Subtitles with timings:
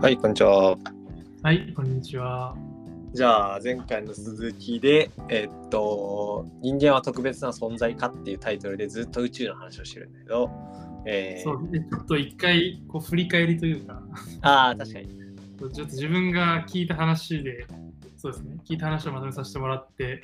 [0.00, 0.78] はい、こんにちは。
[1.42, 2.54] はい、こんにちは。
[3.12, 10.50] じゃあ、前回の続きで、えっと、人間は特別な存在かっていうタイトルでずっと宇宙の話をしてるんだけど、
[11.04, 14.00] えーそうでちょっと一回こう振り返りというか、
[14.42, 15.08] ああ、確かに。
[15.08, 17.66] ちょっと自分が聞いた話で、
[18.16, 20.22] そうですね、聞いた話をまとめさせてもらって、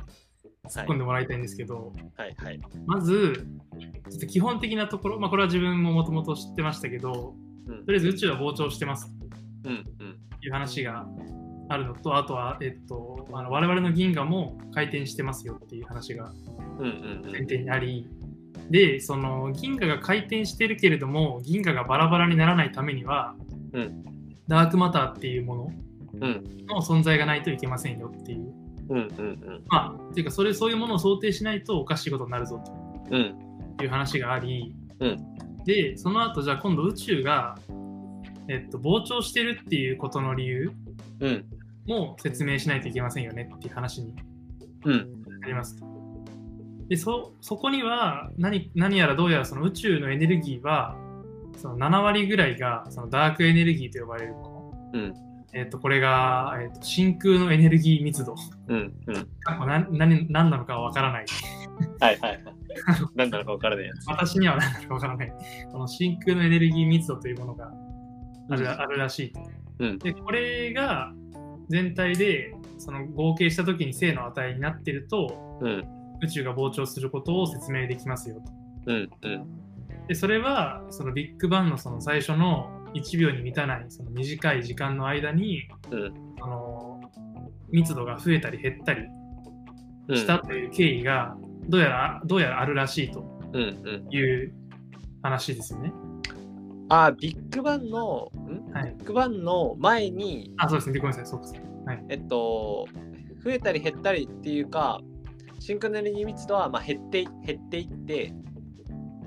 [0.69, 2.61] 突っ込んでもらいたいんですけど、はい、はい。
[2.87, 3.45] まず、
[4.09, 9.11] ちょっと基本的なところ、まあ、これは自分ももともと知ってましたけど、うんとりあえず宇宙は膨張してます
[9.71, 11.07] いう話が
[11.69, 16.31] あるのと、あとは、えっと、あの我々の銀河も回転してますよっていう話が
[16.79, 18.09] うん、うん、前提にあり、
[18.71, 23.35] で、その銀河が回転してるけれども、銀河がバラバラにならないためには、
[23.73, 24.05] うん
[24.47, 25.73] ダークマターっていうもの
[26.21, 26.67] うん。
[26.67, 28.53] の存在がないといけませんよっていう。
[28.91, 32.63] うん、うん、まあ、っていうか、それ、そういうものを想定しないとおかしいことになるぞ
[33.11, 33.15] うん。
[33.15, 33.77] うん。
[33.79, 35.35] という話があり、うん
[35.65, 37.59] で、その後、じゃあ今度宇宙が、
[38.49, 40.73] えっと、膨張してるっていうことの理由
[41.21, 41.45] うん。
[41.87, 44.15] も説明しないといけませんよねっていう話に
[44.85, 45.23] うん。
[45.41, 45.77] なります。
[46.89, 50.97] でそそこには何何やらどうやらその宇宙のエネルギーは
[51.57, 54.93] その7割ぐらいがそのダークエネルギーと呼ばれるもの。
[54.93, 55.15] うん。
[55.55, 58.35] えっとこれが、えっと真空のエネルギー密度。
[58.69, 58.95] うん。
[59.07, 59.15] うん。
[59.67, 61.27] な何何なのかはわからない。
[62.01, 62.45] はい、はい。
[63.15, 63.91] 何なのか分からない。
[64.07, 65.33] 私には何なのかわからない。
[65.71, 67.73] この真空のエネルギー密度というものが
[68.51, 69.41] ある,、あるらしいと。
[69.79, 71.13] うんで、これが
[71.69, 75.85] 全体でその合計したときに正の値になってるとうん。
[76.23, 78.43] 宇宙が膨張することを説明できますよと。
[78.87, 79.11] うん。
[79.23, 80.07] うん。
[80.09, 87.01] でそれはそのビッグバンのその最初の1秒に満たないその短い時間の間に、うんあの
[87.71, 89.03] 密度が増えたり減ったり
[90.09, 90.17] うん。
[90.17, 91.37] したという経緯が
[91.69, 93.21] どうやらどうやらあるらしいと
[93.53, 93.63] うん。
[93.63, 94.15] うん。
[94.15, 94.53] いう
[95.23, 95.93] 話ですよね。
[96.89, 98.73] あー、ビッグバンの、ん？
[98.73, 100.99] はい、ビッグバンの前に、あ、そうですね。
[101.01, 101.27] ごめんなさい。
[101.27, 101.55] そうです。
[101.87, 102.05] はい。
[102.09, 102.87] えっと、
[103.43, 105.01] 増えたり減ったりっていうか、
[105.59, 108.33] 真空のエネルギー密度はまあ減ってい減っていって、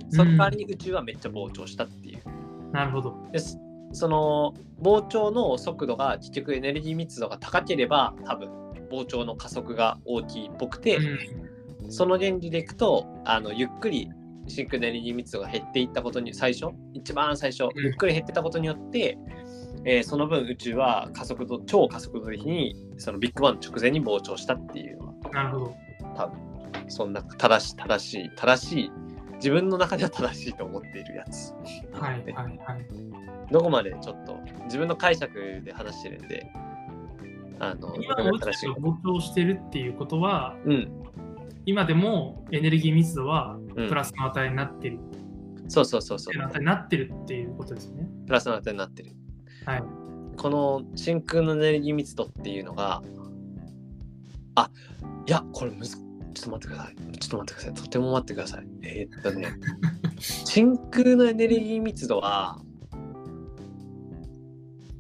[0.09, 2.71] その代わりに宇宙はめっちゃ膨張したっていう。
[2.71, 3.15] なるほど。
[3.31, 3.59] です
[3.93, 8.49] その膨張の速度が結局エネルギー密度が高ければ多分
[8.91, 11.17] 膨張の加速が大きいっぽくて、うん
[11.89, 14.09] その原理でいくとあのゆっくり
[14.47, 19.17] 真空のエネルギー密度が減っていったことに最初一番最初うんゆっくり減ってたことによって、
[19.85, 25.75] えーその分宇宙は加速度超加速度的にそのビッグバンの直前に膨張したっていうのはなるほど。
[26.15, 26.39] 多分
[26.89, 28.91] そんな正しい正しい正しい
[29.35, 31.53] 自分の中では正しいと思っているやつ
[31.93, 32.57] はいはいはい。
[33.51, 36.51] どこまでちょっと自分の解釈で話してるんで
[37.59, 41.06] あの今の宇宙が膨張してるっていうことは、うん
[41.67, 43.89] 今でもエネルギー密度はうん。
[43.89, 44.99] プラスの値になってる、
[45.67, 46.33] そうそうそうそう。
[46.33, 48.07] プラスの値になってるっていうことですね。
[48.25, 49.11] プラスの値になってる。
[49.65, 49.83] はい。
[50.37, 53.01] この真空のエネルギー密度っていうのが
[54.55, 54.69] あ
[55.25, 56.01] いやこれむずちょ
[56.41, 56.95] っと待ってください。
[57.17, 57.73] ちょっと待ってください。
[57.73, 58.67] とても待ってください。
[58.83, 59.49] えーっとね。
[60.19, 62.61] 真空のエネルギー密度は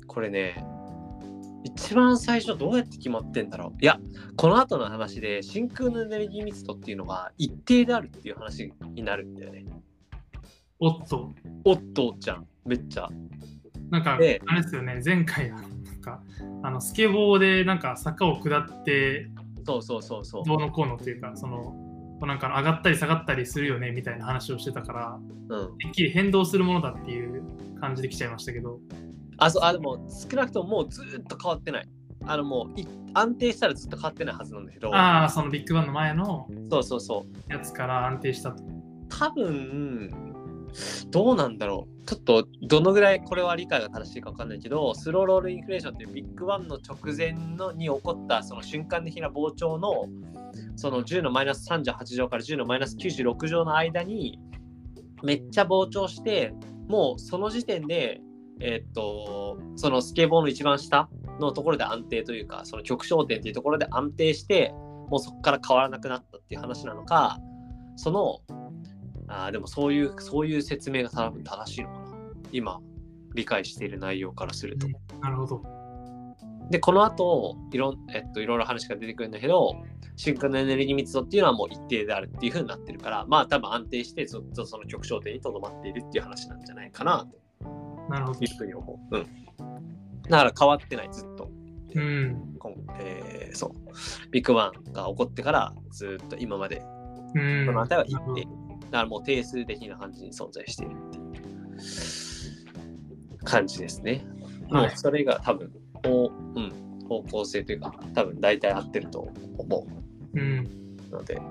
[0.05, 0.65] これね
[1.63, 3.77] 一番最初どうやって決まってんだろう。
[3.81, 3.99] いや
[4.35, 9.65] この後の話で真空のエネルギー密度っていうのが一定であるっていう話になるんだよね。
[10.79, 11.33] おっと、
[11.65, 12.47] おっとじゃん。
[12.65, 13.09] めっちゃ。
[13.89, 15.61] なんか、あでれですよね、前回、なん
[16.01, 16.21] か、
[16.61, 19.27] あのスケボーでなんか坂を下って、
[19.65, 20.43] そうそうそうそう。
[20.45, 21.73] どうのこうのっていうか、その、
[22.21, 25.19] なんか上がったり下がったりするよねみたいな話をしてたから、
[25.49, 25.77] うん。
[25.77, 27.43] てっきり変動するものだっていう
[27.79, 28.79] 感じで来ちゃいましたけど、
[29.37, 31.89] あ、そう、あ、でも少なくとももうずーっと変わってない。
[32.25, 37.53] あのもうい安定したらずっと変わってないはずなんだけど、ああ、そのビッグバンの前のそうそうそう。
[37.53, 38.63] やつから安定したと。
[39.09, 40.11] 多分、
[41.09, 42.05] どうなんだろう。
[42.05, 50.05] ちょっとどのぐらいこれは理解が正しいか分かんないけど、スローロールインフレーションっていうビッグバンの直前のに起こったその瞬間的な膨張の
[50.75, 54.39] その10のマイナス38乗から10のマイナス96乗の間に
[55.23, 56.53] めっちゃ膨張して、
[56.87, 58.21] もうその時点で、
[58.59, 61.09] えーっと、そのスケボーの一番下
[61.39, 64.73] のところで安定というか、その極小点っていうところで安定して、
[65.09, 67.39] もうそこから変わらなくなったっていう話なのか、
[67.95, 68.41] その、
[69.27, 72.07] あーでもそういう、そういう説明が多分正しいのかな。
[72.51, 72.79] 今、
[73.33, 74.87] 理解している内容からすると。
[75.21, 75.61] なるほど。
[76.69, 79.75] で、この後、いろん、えっと、いろいろ話が出てくるんだけど、
[80.17, 87.27] 真空のエネルギー密度っていうのはもう一定であるっていう風になってるから、まあ多分安定してずっとその極小点にとどまっているっていう話なんじゃないかな
[88.09, 89.17] なるほどうふうに思う。
[89.17, 89.25] うん。
[90.23, 91.49] だから変わってない、ずっと。
[91.95, 92.55] うん。
[92.59, 93.71] 今えーそう。
[94.31, 96.83] ビッグバンが起こってからずっと今まで
[97.35, 97.65] うん。
[97.65, 98.43] その値は一定。
[98.43, 98.49] だ
[98.99, 101.33] からもう定数的な感じに存在しているっていう
[103.43, 104.25] 感じですね。
[104.69, 105.71] もうはいそれが多分、
[106.03, 106.71] 方うん、
[107.07, 109.87] 方向性というか、多分大体合ってると思
[110.33, 110.67] うん。
[111.09, 111.41] うので。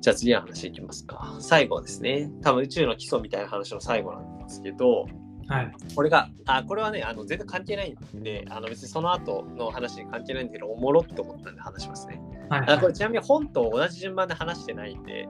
[0.00, 1.36] じゃあ次の話いきますか。
[1.38, 2.30] 最後ですね。
[2.42, 5.06] 多分宇宙の基礎みたいな話の最後なんですけど、
[5.46, 5.72] はい。
[5.94, 12.20] これが、あ、これはね、あの全然関係ないんで、あの別にその後の話に関係ないんだけど、おもろって思ったんで話しますね。
[12.48, 12.64] はい。
[12.68, 15.28] あこれちなみに本と同じ順番で話してないんで、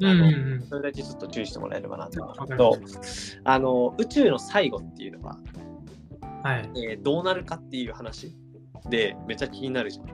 [0.00, 0.62] んうんうん。
[0.68, 2.78] それだけちょっと注意してもらえればなと思うと
[3.44, 5.38] あの宇宙の最後っていうのは、
[6.42, 6.70] はい。
[6.76, 8.34] えーどうなるかっていう話
[8.88, 10.06] でめっちゃ気になるじゃん。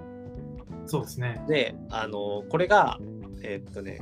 [0.87, 1.43] そうですね。
[1.49, 2.99] であのこれが
[3.43, 4.01] えーっとね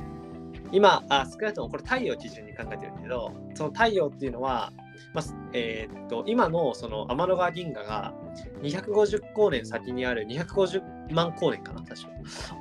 [0.71, 4.73] 今あ少なくともこれ太陽を基準に考えてるんだけどその太陽っていうのは、
[5.13, 8.13] まあえーっと今のその天の川銀河が
[8.61, 12.09] 250光年先にある250万光年かな確か。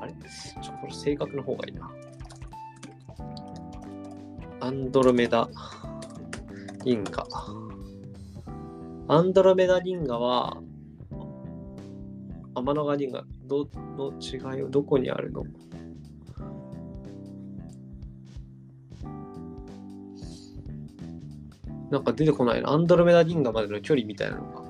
[0.00, 0.12] あれ？
[0.12, 0.18] ちょ
[0.60, 1.90] っとこれ正確の方がいいな。
[4.60, 5.48] アンドロメダ
[6.84, 7.26] 銀河。
[9.08, 10.56] アンドロメダ銀河は
[12.54, 15.44] 天の川銀河どの違いをどこにあるの？
[21.90, 22.70] なんか出てこないな。
[22.70, 24.62] アンドロメダ銀河までの距離みたいなのが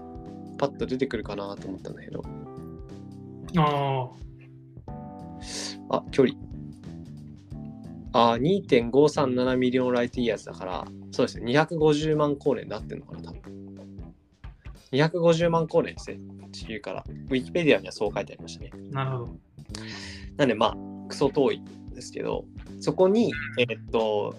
[0.59, 2.23] パッと出てくるかなと思ったんだけど。
[3.59, 4.11] あ
[5.91, 5.97] あ。
[5.97, 6.37] あ、距離。
[8.13, 11.53] あ、2.537 million light years だから、そうですね。
[11.53, 13.57] 250万光年で合ってんのかな、多分。
[14.93, 16.19] 250万光年ですね。
[16.53, 17.05] 地球から。
[17.07, 18.71] ウィキペディアにはそう書いてありましたね。
[18.91, 19.37] なるほど。
[20.37, 20.75] なんでまあ、
[21.09, 22.45] クソ遠いんですけど、
[22.81, 24.35] そこに、えーっと、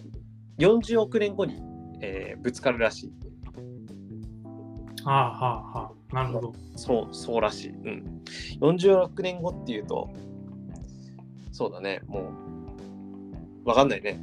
[0.58, 1.62] 40億年後に、
[2.02, 3.14] えーぶつかるらしい。
[5.04, 6.16] はあはあはあ。
[6.16, 6.54] なるほど。
[6.76, 7.70] そう、そうらしい。
[7.72, 8.22] うん。
[8.62, 10.10] 40億年後っていうと、
[11.52, 12.32] そうだね、も
[13.66, 14.20] う、わかんないね。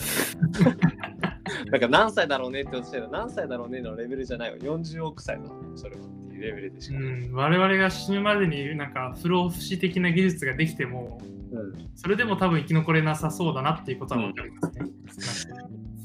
[1.70, 4.56] なんか何歳だろうねって言ってたら何歳だろうねのレベルじゃないわ。
[4.58, 5.42] 40億歳だ
[5.76, 7.28] それはっていうレベルでしうかない。
[7.28, 7.32] ん。
[7.34, 14.68] 我々が死ぬまでになんか不老不死的な技術ができても、うんそれでも多分生き残れなさそうだなっていうことは分かりま
[15.12, 15.60] すね。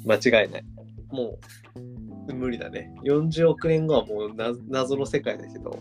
[0.06, 0.66] 間違いない。
[1.10, 1.40] も
[2.28, 2.94] う、無理だね。
[3.04, 5.80] 40億年後はもうな謎の世界だけど。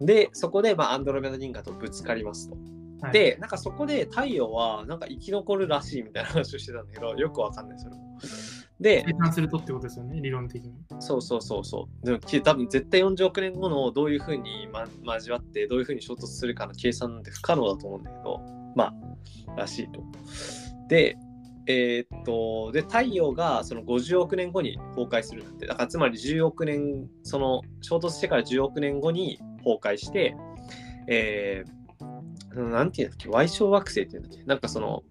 [0.00, 2.56] で、そこで、まあ、アンドロメダ銀河とぶつかりますと。
[3.00, 8.18] はい、で、なんかそこで太陽はなんか生き残るらしいみたいな話をしてたんだけど、よくわかんない、それも。
[8.80, 10.72] で計、算するとってことですよね、理論的に。
[11.00, 12.06] そうそうそうそう。
[12.06, 18.40] でもき多分絶対40億年後のどういうふうに、ま、交わって、どういうふうに衝突するかの計算なんて不可能だと思うんだけど、
[18.74, 18.92] ま
[19.48, 20.02] あ、らしいと。
[20.88, 21.16] で、
[21.66, 25.66] えーっと、で、太陽がその50億年後に崩壊するんだって。
[25.66, 30.36] だからつまり10億年、その衝突してから10億年後に崩壊して、
[31.08, 35.02] えー、なんていうんだっけ、Y 小惑星っていうんだっけ、なんかその、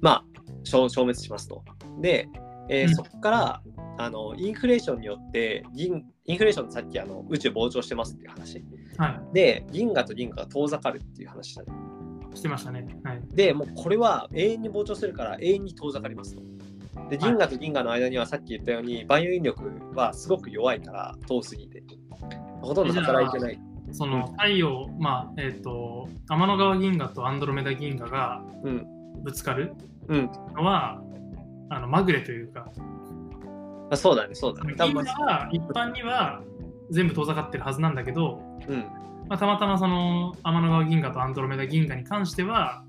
[0.00, 0.24] まあ、
[0.64, 1.64] 消消滅しますと。
[2.00, 2.28] で、
[2.68, 3.62] えーうんそこから、
[3.98, 8.64] あの、インフレーションによって、銀インフレーションってさっきあの宇宙膨張してますっていう話。
[8.98, 11.72] はで、銀河と銀河が遠ざかるっていう話だね。
[12.36, 12.86] い、してましたね。
[13.04, 13.20] はい。
[13.34, 16.42] で、もうこれは永遠に膨張するから永遠に遠ざかりますと。
[17.10, 21.82] で、銀河と銀河の間にはさっき言ったように、万有引力はすごく弱いから遠すぎて。
[22.62, 23.60] ほとんど働いてない。
[23.92, 28.86] その太陽、まあ、えっ、と、天の川銀河とアンドロメダ銀河がうん。
[29.22, 29.74] ぶつかる
[30.08, 30.30] うん。
[30.54, 31.00] のは、
[31.68, 32.70] あのまぐれというか、
[33.90, 34.74] あそうだね、そうだね。
[34.76, 36.42] 多銀分河は一般には
[36.90, 38.84] 全部遠ざかってるはずなんだけど、うん。
[39.28, 42.84] まあ、たまたまその天の川銀河とアンドロメダ銀河に関しては、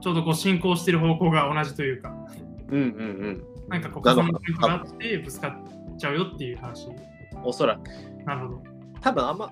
[0.00, 2.14] ちょうどこう進行してる方向が同じというか、
[2.68, 2.82] うんうんう
[3.30, 3.44] ん。
[3.68, 6.88] なんかこう重なるポイントがあってぶつかっちゃうよっていう話。
[7.42, 7.88] おそらく。
[8.24, 8.62] なるほど。
[9.00, 9.50] 多分あんま、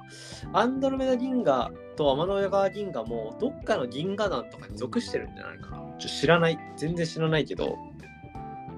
[0.53, 5.99] アンドロメダ銀河と天の川銀河もどっかの銀河団とかに属してるんじゃないかな。
[5.99, 6.59] ちょ知らない。
[6.77, 7.77] 全然知らないけど、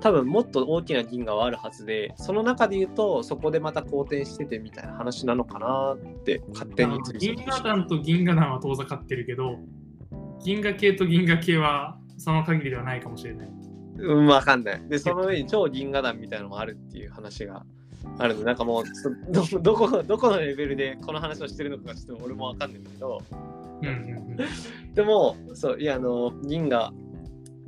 [0.05, 9.61] 多分もっと大きな銀河はあるはずで、その中で言うと、そこでまた好転しててみたいな話なのかなって勝手に銀河団と銀河団は遠ざかってるけど、
[10.45, 13.49] 銀河系と銀河系はその限りではないかもしれない。
[13.97, 14.89] うん、わかんない。
[14.91, 17.65] で、その上に超銀河団みたいなのもあるっていう話が
[18.19, 23.23] あるので、なんかもうそど、 どこ、どこのレベルでこの話をしてるのかがちょっと俺もわかんないんだけど、
[23.81, 23.95] うんうん
[24.39, 24.95] うん。
[24.95, 26.93] でも、そう、いや、あの、銀河、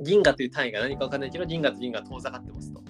[0.01, 2.81] 銀河という単位が何かわかんないけど、銀河と銀河は遠ざかってますと。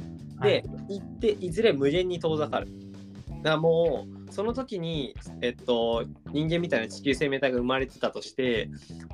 [0.42, 2.68] で、行って、いずれ無限に遠ざかる。
[2.68, 8.70] だからもう、その時に、えっと、人間みたいな地球生命体が生まれてたとして、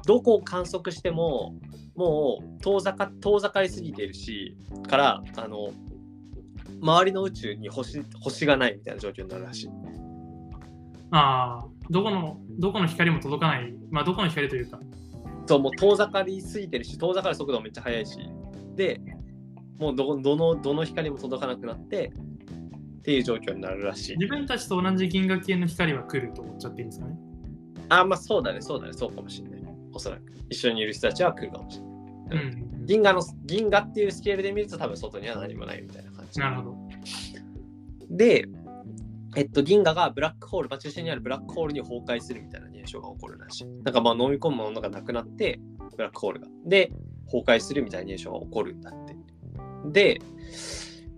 [0.06, 1.56] どこを観測しても、
[1.96, 4.58] もう遠ざか遠ざかりすぎているし、
[4.90, 5.72] から、あの、
[6.82, 9.70] 周りの宇宙に星星がないみたいな状況になるらしい。
[11.12, 14.80] ああ、どこの、どこの光も届かない、まあどこの光というか、
[15.46, 18.18] そう、もう遠ざかりすぎてるし、遠ざかる速度もめっちゃ速いし、
[18.76, 19.02] で、
[19.78, 22.14] もうどこどのどの光も届かなくなって、
[23.00, 24.18] っていう状況になるらしい。
[24.18, 27.18] 自分たちと同じ銀河系の光は来ると思っちゃっていいんですかね？
[27.90, 29.64] あ、まあそうだね、そうだね、そうかもしれない。
[29.92, 30.22] おそらく。
[30.50, 31.84] 一緒にいる人たちは来るかもしれ
[32.38, 32.46] ない。
[32.46, 32.86] うん。
[32.86, 36.40] 銀河の銀河っていうスケールで見ると多分外には何もないみたいな感じ。
[36.40, 36.78] なるほど。
[38.10, 38.48] で、
[39.36, 43.66] えっと、銀河がブラックホール、まあ、中心にあるブラックホールに崩壊するみたいな現象が起こるらしい。
[43.84, 45.60] なんかまあ飲み込むものがなくなって、
[45.96, 46.48] ブラックホールが。
[46.66, 46.92] で、
[47.26, 49.16] 崩壊するみたいな現象が起こるんだって。
[49.92, 50.22] で、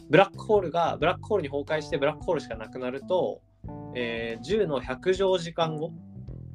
[0.10, 3.42] ブラックホールが、ブラックホールに崩壊してブラックホールしかなくなると、
[3.96, 5.92] えー10の100乗時間後、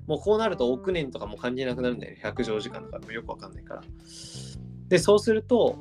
[0.07, 2.21] もうこうなると億年とかも関係なくなるんだよね。
[2.23, 3.83] 100乗時間とかもよくわかんないから。
[4.88, 5.76] で、そうすると、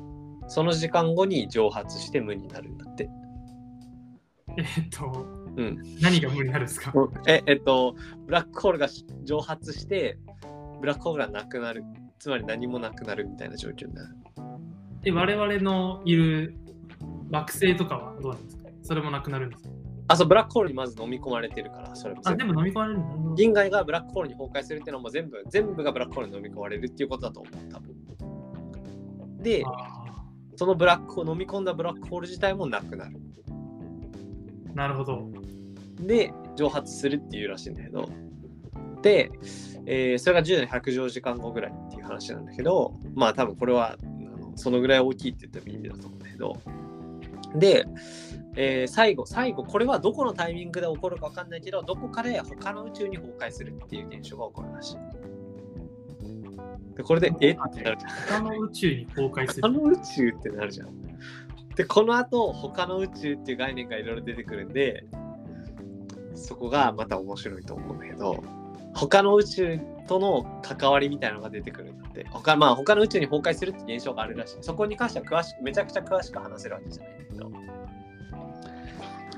[0.48, 3.08] その時間後に蒸発して無になるんだって。
[4.56, 6.92] えっと、うん何が無になるんですか？
[7.26, 7.94] え、えっと、
[8.26, 8.88] ブラックホールが
[9.24, 10.18] 蒸発して、
[10.80, 11.84] ブラックホールがなくなる。
[12.18, 14.14] つまり何もなくなるみたいな状況になる。
[15.02, 16.54] で我々のいる
[17.30, 18.68] 惑星とかはどうなんですか？
[18.82, 19.70] それもなくなるんですか？
[20.08, 22.58] あ、そう、ブラックホールにまず飲み込まれてるから、それもあ、全部。
[22.58, 29.42] 飲み込まれるんだ銀河がブラックホールに崩壊するっていうのはもう全部、全部がブラックホールに飲み込まれるっていうことだと思う、多分。
[29.42, 30.24] で、あ
[30.56, 33.18] そのブラックホール、飲み込んだブラックホール自体もなくなる。
[34.72, 35.28] ーなるほど。
[36.00, 38.08] で、蒸発するっていうらしいんだけど、
[39.02, 39.30] で、
[39.86, 43.96] えーそれが10の100乗時間後ぐらいっていう話なんだけど、まあ多分これはあ
[44.40, 46.56] のそのぐらい大きいって言ってもいい意味だと思うんだけど、
[47.54, 47.86] で、
[48.56, 54.96] えー最後、最後、これはどこのタイミングで起こるか分かんないけど、どこかで他の宇宙に崩壊するっていう現象が起こるらしい。
[56.96, 57.50] で、これで、え？
[57.52, 58.42] ってなるじゃん。
[58.42, 59.74] 他の宇宙に崩壊す他る。
[59.74, 60.88] の宇宙ってなるじゃん。
[61.76, 65.04] で、この後、他の宇宙っていう概念がいろいろ出てくるんで、
[66.34, 68.42] そこがまた面白いと思うんだけど、
[68.94, 72.26] 他の宇宙との関わりみたいなのが出てくるんだって。
[72.30, 74.58] 他,、まあ、他の宇宙に崩壊するって現象があるらしい。
[74.62, 77.50] そこに関しては詳しく、めちゃくちゃ詳しく話せるわけじゃないんだけど、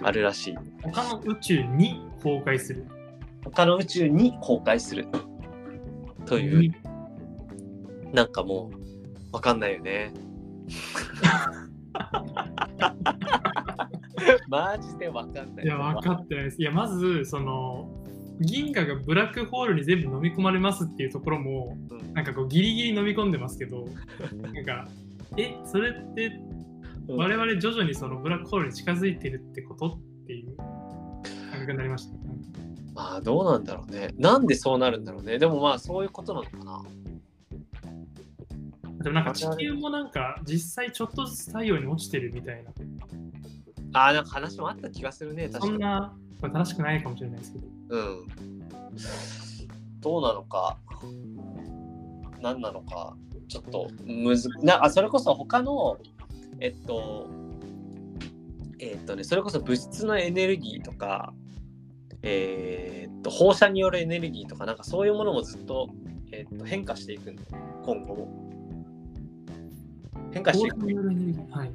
[0.04, 0.58] あるらしい。
[0.82, 2.86] 他の宇宙に崩壊する。
[3.44, 5.06] 他の宇宙に崩壊する。
[6.24, 6.72] という、に
[8.12, 10.12] なんかもう、わかんないよね。
[14.48, 15.64] マジでわかんない。
[15.64, 16.60] いや、分かってないです。
[16.60, 17.88] いや、まず、その、
[18.40, 23.86] 銀河がブラックホールに全部飲み込まれますっていうところも、うんなんかこう、ギリギリ飲み込んでますけど、
[24.52, 24.88] なんか、
[25.36, 26.62] え、それって、うん
[27.08, 32.14] 我々徐々にそのブラックホールに近づいてるってことっていう感覚になりました。
[32.94, 34.14] まあどうなんだろうね。
[34.18, 35.38] なんでそうなるんだろうね。
[35.38, 36.82] でもまあそういうことなのかな。
[39.02, 42.70] でもなんか地球もなんか実際ちょっとずつ太陽に落ちてるみたいな、
[43.92, 45.48] ああ、なんか話もあった気がするね。
[45.48, 45.72] 確かに。
[45.72, 47.66] そんな、これ正しくないかもしれないですけど。
[47.90, 48.28] うん。
[50.00, 50.78] どうなのか。
[52.40, 53.16] 何なのか。
[53.52, 55.98] ちょっとむずなあそれこそ他の
[56.58, 57.28] えっと
[58.78, 61.34] えっとねそれこそ物質のエネルギーとか
[62.22, 65.90] えーっと放射によるエネルギーとかなんかそういうものもずっと,、
[66.32, 68.61] えっと変化していくんだよね今後も
[70.32, 70.86] 変化していく。
[71.50, 71.72] はい。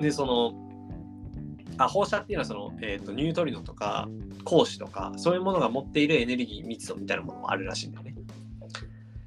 [0.00, 0.54] でその
[1.78, 4.08] あ放射っていうのはその、えー、とニュートリノとか
[4.46, 8.14] 光子とかそういうものが持っているエネルギー密度みたいなものもあるらしいんだよね。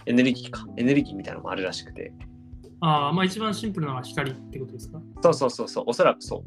[0.05, 0.65] エネルギーか。
[0.77, 2.13] エネルギーみたいなのもあるらしくて。
[2.79, 5.01] ああ、まあ一番シンプルなのは光ってことですか？
[5.21, 5.83] そうそうそうそう。
[5.87, 6.45] おそらくそ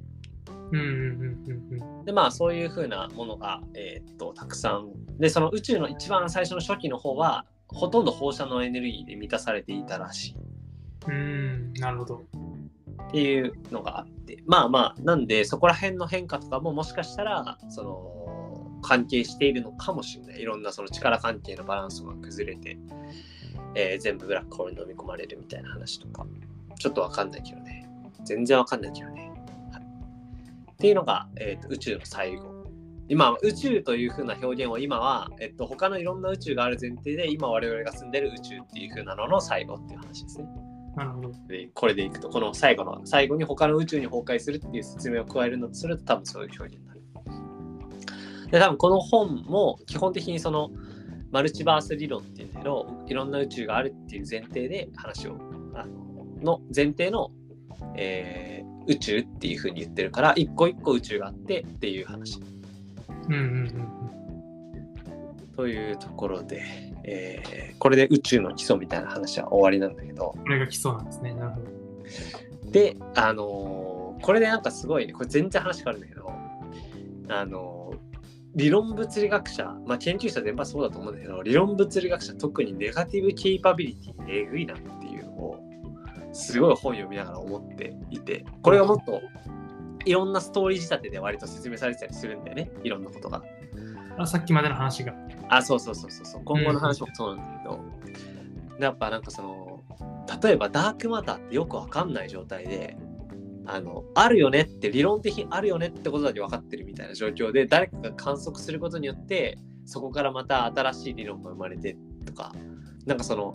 [0.73, 0.77] う。
[0.77, 2.01] んうんうんうんうん。
[2.03, 4.89] うでまあそういうふうなものが、えー、とたくさん。
[5.19, 10.37] でその宇宙の一番最初の初期の方はほとんど放射能エネルギーで満たされていたらしい
[11.09, 12.23] うん、なるほど。
[13.09, 14.43] っていうのがあって。
[14.47, 20.41] まあまあなんでそこら辺の変化とかももしかしたらその関係しているのかもしれない。
[20.41, 22.79] いろんなその力関係のバランスが崩れて、
[23.75, 26.27] えー全部ブラックホールに飲み込まれるみたいな話とか。
[26.79, 27.89] ちょっとわかんないけどね。
[28.25, 29.31] 全然わかんないけどね、
[30.73, 32.61] っていうのが、えーと宇宙の最後。
[33.09, 40.47] 今宇宙という風な表現を今は、えっと、他のいろんな宇宙がある前提で今我々が住んでる宇宙っていう風なのの最後っていう話ですね。
[40.97, 41.33] なるほど。
[41.49, 47.01] でこれでいくとこの最後の最後に他の宇宙に崩壊するっていう説明を加えるのとすると多分そういう表現になる。
[48.51, 50.71] で多分この本も基本的にその
[51.31, 55.37] マルチバース理論っていうんだけどいろんな宇宙があるっていう前提で話を
[55.75, 57.31] あのの前提の、
[57.97, 62.41] えー宇宙っていうふうに言ってるから一個一個宇宙があってっていう話
[63.29, 64.11] うんうんうん
[65.57, 66.63] というところで、
[67.05, 70.43] えーこれで宇宙の基礎みたいな話は終わりなんだけどうん。
[70.43, 71.33] これが基礎なんですね。
[71.33, 72.71] なるほど。
[72.71, 76.31] で、あのーこれでなんかすごいね、これ全然話変わるんだけど、
[77.29, 77.99] あのー
[78.57, 85.61] 理論物理学者、まあ研究者全般そうだと思うんだけど、理論物理学者、特にネガティブケイパビリティえぐいなっていうのを、
[86.33, 89.23] すごい本読みながら思っていて、これがもっと、
[90.05, 93.43] いろんなストーリー仕立てで割と説明されてたりするんだよねいろんなことが。
[94.21, 95.15] あさっきまでの話が。
[95.49, 96.43] あそうそうそうそうそう。
[96.45, 97.81] 今後の話もそうなんだけど、
[98.79, 99.83] やっぱなんかその
[100.43, 102.97] 例えばダークマターってよくわかんない状態で
[103.67, 111.97] あのあるよねって理論的にあるよねってことだけ分かってるみたいな状況で誰かが観測することによってそこからまた新しい理論が生まれて
[112.27, 112.55] とか
[113.07, 113.55] なんかその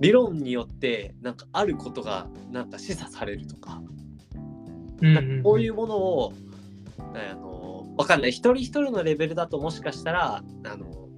[0.00, 3.80] 理論によってなんかあることがなんか示唆されるとか,、
[5.02, 6.32] うんこういうものを
[6.98, 8.30] あの分かんない。
[8.30, 11.08] 一人一人のレベルだともしかしたらあの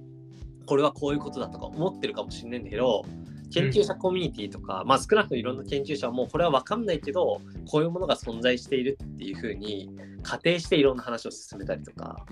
[0.65, 3.03] これはこういうことだとか思ってるかもしれないんだけど
[3.51, 9.89] 研究者コミュニティとか、まあ少なくともいろんな研究者はもうこれは分かんないけどこういうものが存在しているっていうふうに
[10.21, 12.25] 仮定していろんな話を進めたりとか。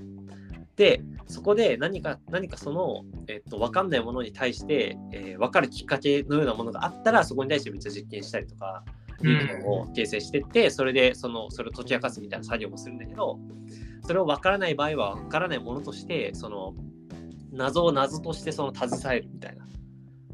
[0.75, 8.83] でそこで何か何かその、えっと、分かんないものに対して、えー分かるきっかけのようなものがあったらそこに対してめっちゃ実験したりとか
[9.23, 13.39] いうのを形成していってそれでそのそれを解き明かすみたいな作業もするんだけど
[14.07, 16.73] それを分からない場合は分からないものとしてその
[17.51, 19.65] 謎を謎としてその携えるみたいな。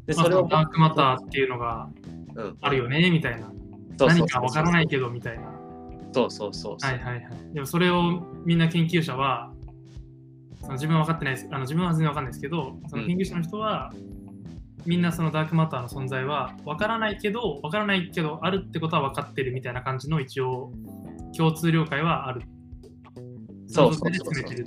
[0.06, 1.88] でまあそれを、ダークマターっていうのが
[2.36, 3.52] うん、あるよねみたいな。
[3.98, 5.44] 何かわからないけどみたいな。
[6.12, 6.90] そうそうそうそう。
[6.90, 7.54] はいはいはい。
[7.54, 9.52] でもそれをみんな研究者は、
[10.60, 11.48] その自分は分かってないです。
[11.50, 13.92] あの自分は全然分かんないですけど、その研究者の人は、
[14.86, 20.72] みんなそのダークマターの存在は分からないけど、分からないけど、あるってことは分かってるみたいな感じの一応、
[21.36, 22.42] 共通了解はある。
[23.66, 24.66] そうそれで進めてる。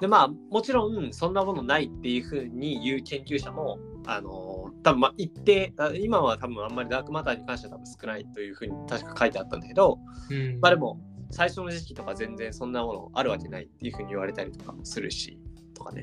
[0.00, 9.98] でまあもちろんそんなものないっていうふうに言う研究者もあの多分まあ一定あ今は多分あんまりダークマターに関しては多分少ないというふうに確か書いてあったんだけど、
[10.30, 10.58] うん。
[10.60, 15.38] まあでも最初の時期とか全然そんなものあるわけないっていうふうに言われたりとかもするし
[15.74, 16.02] とかね。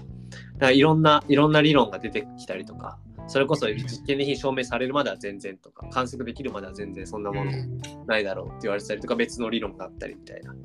[0.53, 7.81] だからいろんないろんな理論が出てきたりとかそれこそ実験的に証明されるまでは全然とか観測できるまでは全然そんなものうん。
[8.07, 10.55] ないだろうって言われてたりとか別の理論があったりみたいな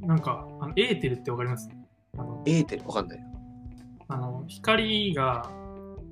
[0.00, 1.68] なんか、あのエーテルって分かります？
[2.18, 2.86] あのエーテル？
[2.86, 3.24] わかんない。
[4.08, 5.50] あの光が、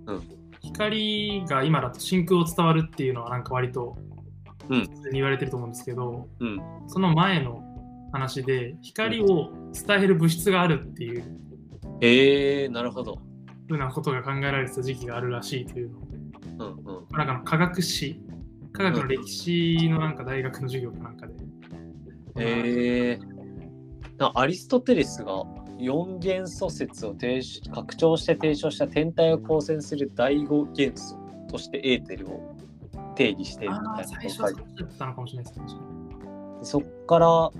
[0.06, 0.22] うん。
[0.60, 3.96] 光が今だと真空を伝わるっていうのはなんか割と
[4.68, 4.80] うん。
[4.82, 6.60] 普通に言われてると思うんですけど、うん。
[6.86, 7.62] その前の
[8.12, 11.24] 話で光を伝える物質があるっていう
[12.00, 13.20] えー、なるほど。
[13.68, 15.98] ふうなことが考えられてた時期があるらしいというの。
[15.98, 16.02] を
[16.58, 17.06] うんうん。
[17.10, 18.20] なんかの科学史
[18.72, 21.34] 科学の歴史のなんか大学の授業かなんかで、
[22.36, 23.37] えー、な
[24.34, 25.44] アリストテレスが
[25.78, 31.16] 4元素説を提唱拡張して提唱した天体を構成する第5元素
[31.48, 32.56] としてエーテルを
[33.14, 34.54] 定義しているみたいな最初
[34.84, 35.66] っかもしれないですね。
[36.62, 37.50] そっから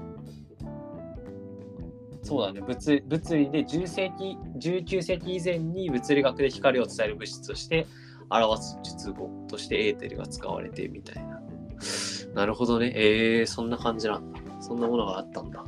[2.22, 2.60] そうだね。
[2.60, 7.86] 物物理で10世紀19世紀以前に物理学で光を伝える物質として
[8.28, 11.40] 表す術語としてエーテルが使われてみたいな。
[12.34, 12.92] なるほどね。
[12.94, 14.40] えー、そんな感じなんだ。
[14.60, 15.64] そんなものがあったんだ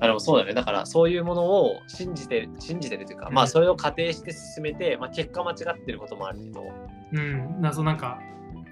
[0.00, 0.54] あでもそうだね。
[0.54, 6.62] だからそういうものを信じて信じてるというか、まあそれを仮定して進めて、まあ、結果間違ってることもあるけど。
[7.12, 8.18] うん、なそうなんか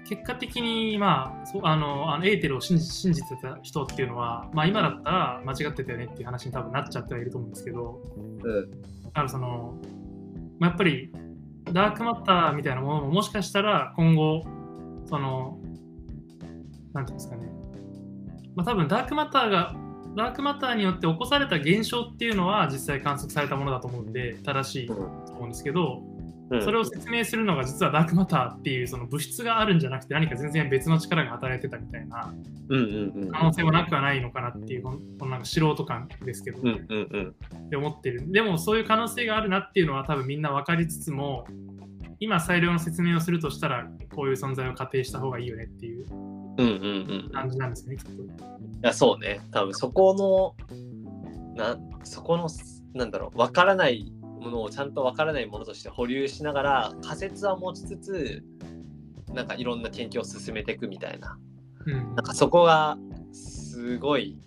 [0.07, 8.71] 結果的に、まあ、そうあのあのエーテルを信じ信じてた人っていうのは、まあ、今だったら間違ってたよねっていう話に多分なっちゃってはいると思うんですけど、うん。
[8.71, 9.75] だからその、
[10.59, 11.11] まあ、やっぱり
[11.73, 14.43] ダークマッターみたいなものももしかしたら今後、
[15.05, 15.57] その、
[16.93, 17.49] なんていうんですかね、
[18.55, 19.75] まあ、多分ダークマッターが、
[20.15, 26.03] ダークマッターによって起こされた現象っていうのは実際観測されたものだと思うんで正しいと思うんですけど、
[26.49, 26.63] うん。
[26.63, 32.33] それを説明するのが実はダークマターっていうその物質があるんじゃなくて何か全然別の力が働いてたみたいな
[33.31, 37.35] 可能性はなくはないのかなっていうこのこのなんか素人感ですけど、うんうんうん。
[37.65, 38.31] って思ってる。
[38.31, 41.45] でもそういう可能性があるなっていうのは多分みんな分かりつつも
[42.19, 46.05] 今最良の説明をするとしたらこういう存在を仮定した方がいいよねっていう
[46.57, 46.77] うんうんう
[47.27, 48.11] ん感じなんですねきっと。
[48.11, 48.27] い
[48.81, 50.55] やそうね多分そこの
[51.55, 52.47] なそこの
[52.93, 58.43] なんだろう分からないものをちゃんと分からないものとして保留しながら仮説は持ちつつ
[59.33, 61.37] なんかいろんな研究を進めていくみたいな
[61.85, 62.97] うんなんかそこが
[63.33, 64.39] すごい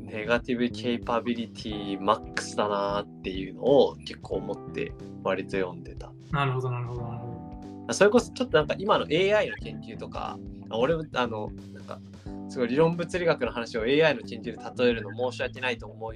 [0.00, 4.92] ネガティブケイパビリティマックスだなっていうのを結構思って
[5.22, 6.12] 割と読んでた。
[6.30, 7.92] なるほどなるほどなるほど。
[7.92, 10.38] それこそちょっとなんか今の AI の研究とか
[10.70, 12.00] あ俺あのなんか
[12.48, 16.12] すごい理論物理学の話を AI の研究で例えるの申し訳ないと思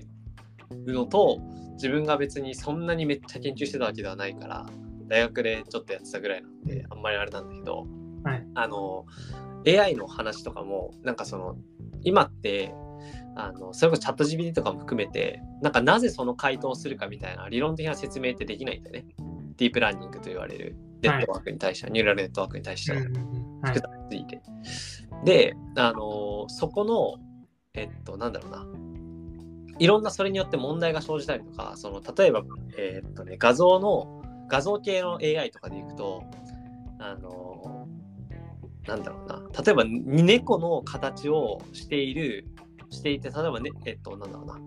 [0.87, 1.41] うのと
[1.75, 4.67] 自分が別にそんなにめっちゃ研究してたわけではないから
[5.09, 7.87] 大学でちょっとやってたぐらいなんであんまりあれなんだけど、
[8.23, 8.47] はい。
[8.55, 9.07] あの
[9.67, 11.57] AI の話とかもなんかその
[12.03, 12.75] 今って
[13.37, 19.07] あのそれこそチャット GPT とかも含めてなんかなぜその回答をするかみたいな理論的な説明ってできないんだよね。
[19.57, 23.03] ディープラーニングと言われるネットワークに対しては、ニューラルネットワークに対しては
[23.63, 24.41] 複雑すぎて。
[25.25, 27.31] で、あのそこの
[27.75, 28.67] えっと、なんだろうな。
[29.79, 32.43] いろんなそれによって問題が生じたりとか、その例えば、
[32.77, 36.25] えっとね、画像の、画像系の AI とかでいくと、
[36.99, 37.89] あの、
[38.87, 39.43] なんだろうな。
[39.63, 42.47] 例えば、猫の形をしている、
[42.91, 44.61] していて、例えばね、えっと、なんだろうな。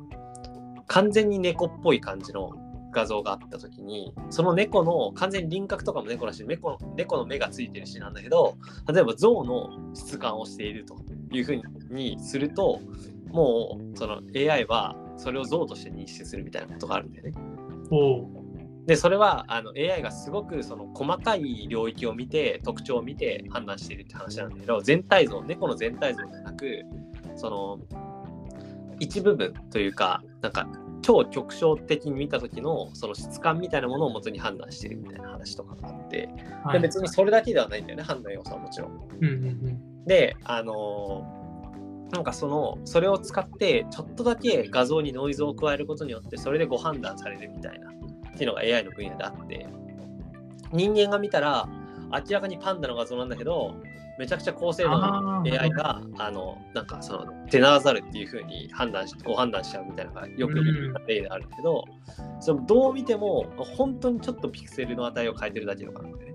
[0.87, 2.51] 完全に猫っぽい感じの
[2.93, 8.55] 画像があった時にその猫の完全に輪郭とかも猫だし猫の猫の目がついてるしなんだけど
[8.91, 10.95] 例えば象の質感をしていると
[11.31, 11.61] いうふう
[11.93, 12.79] にすると
[13.27, 17.33] もうその AI はそれを象として認識するみたいなことがあるんだよね。
[18.85, 26.83] でそれはあの AI がすごくその細かい領域を見て特徴を見て判断しているって話なんだけど全体像猫の全体像ではなく
[27.35, 27.79] その
[28.99, 30.67] 一部分というかなんか
[31.03, 36.29] 超局所的に見た時のその質感みたいなものを元に判断してるみたいな話とかがあって、
[36.63, 38.91] はい、で別にそれだけではないんだよね判断要素はもちろん。
[38.91, 49.67] うんうんうん、であのー、なんかそのそれを使ってちょっとだけ画像にノイズを加えることによってそれでご判断されるみたいなっていうのが AI の分野であって
[50.71, 51.67] 人間が見たら
[52.11, 53.75] 明らかにパンダの画像なんだけど
[54.19, 61.83] めちゃくちゃ高精度の AI があのなんかその手ならざるっていうふうに判断しご判断しちゃうみたいなのがよく見る例であるけど、
[62.35, 66.33] うん、そのどう見ても本当にちょっとピクセルの値を変えてるだけとかなんでね。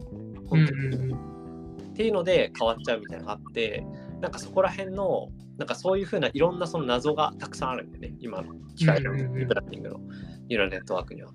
[0.48, 3.84] 本当に、うん、っていうので変わっちゃうみたいなのがあって
[4.20, 8.14] なんかそこら辺のなんかそういうふうないろんなその謎がたくさんあるんでね。
[8.20, 10.00] 今の機械のディープラーニングの
[10.48, 11.30] ニューラルネットワークには。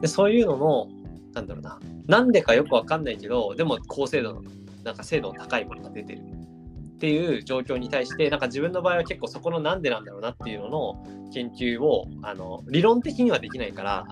[0.00, 0.88] でそういうのの
[1.34, 1.78] なんだろうな。
[2.06, 4.42] なんでかよくわかんないけどでも高精度の
[4.86, 14.06] なんか精度の高いものが出てるっていう状況に対してなんか自分の場合は結構そこのなんでなんだろうなっていうのの研究をあの理論的にはできないから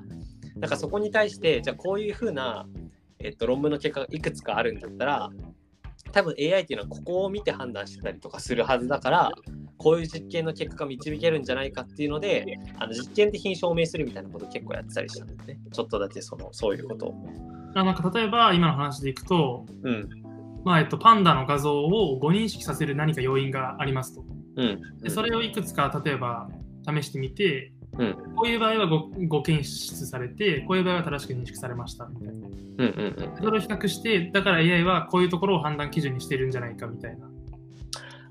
[0.56, 2.66] なんかそこに対してじゃあこういうふうな、
[3.20, 5.30] えっと、論文の結果がいくつかあるんだったら
[6.12, 9.32] 多分 AI っていうのはここを見て判断してたりとかするはずだから
[9.78, 17.14] こういう実験の結果が導けるんじゃないかっていうのであの実験的に証明するみたいなことを結構やってたりしたんですねちょっとだけそのそういうことを。
[17.74, 20.08] なんか例えば今の話でいくと、うん、
[20.64, 24.24] まあえっと、パンダの画像を誤認識させる何か要因がありますと。
[24.56, 26.48] うん、でそれをいくつか例えば
[26.86, 32.34] 試してみて、うん、こういう場合は誤誤検出されて、こういう場合は正しく認識されましたみたいな。
[32.34, 32.44] うん
[32.78, 37.28] うんうん、それを比較して、だから AI はこういうところを判断基準にしてるんじゃないかみたいな。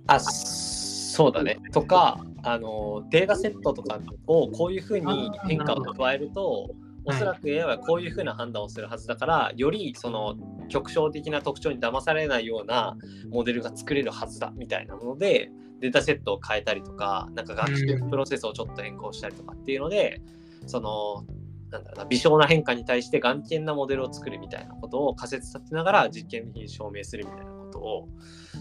[0.07, 1.59] あそうだね。
[1.71, 6.71] とか、あのデータセットとかをこういうふうに変化を加えると、
[7.05, 10.35] おそらく AI はこういうふうな判断をするはずだから、よりその
[10.69, 12.97] 局所的な特徴に騙されないような
[13.29, 20.21] モデルが作れるはずだみたいなもので、データセットを変えたりとか、なんか学習プロセスをちょっと変更したりとかっていうので、
[20.65, 21.25] その、
[21.69, 28.09] なんだろうな、微小な変化に対して眼見なモデルを作るみたいなことを仮説立てながら実験的に証明するみたいなことを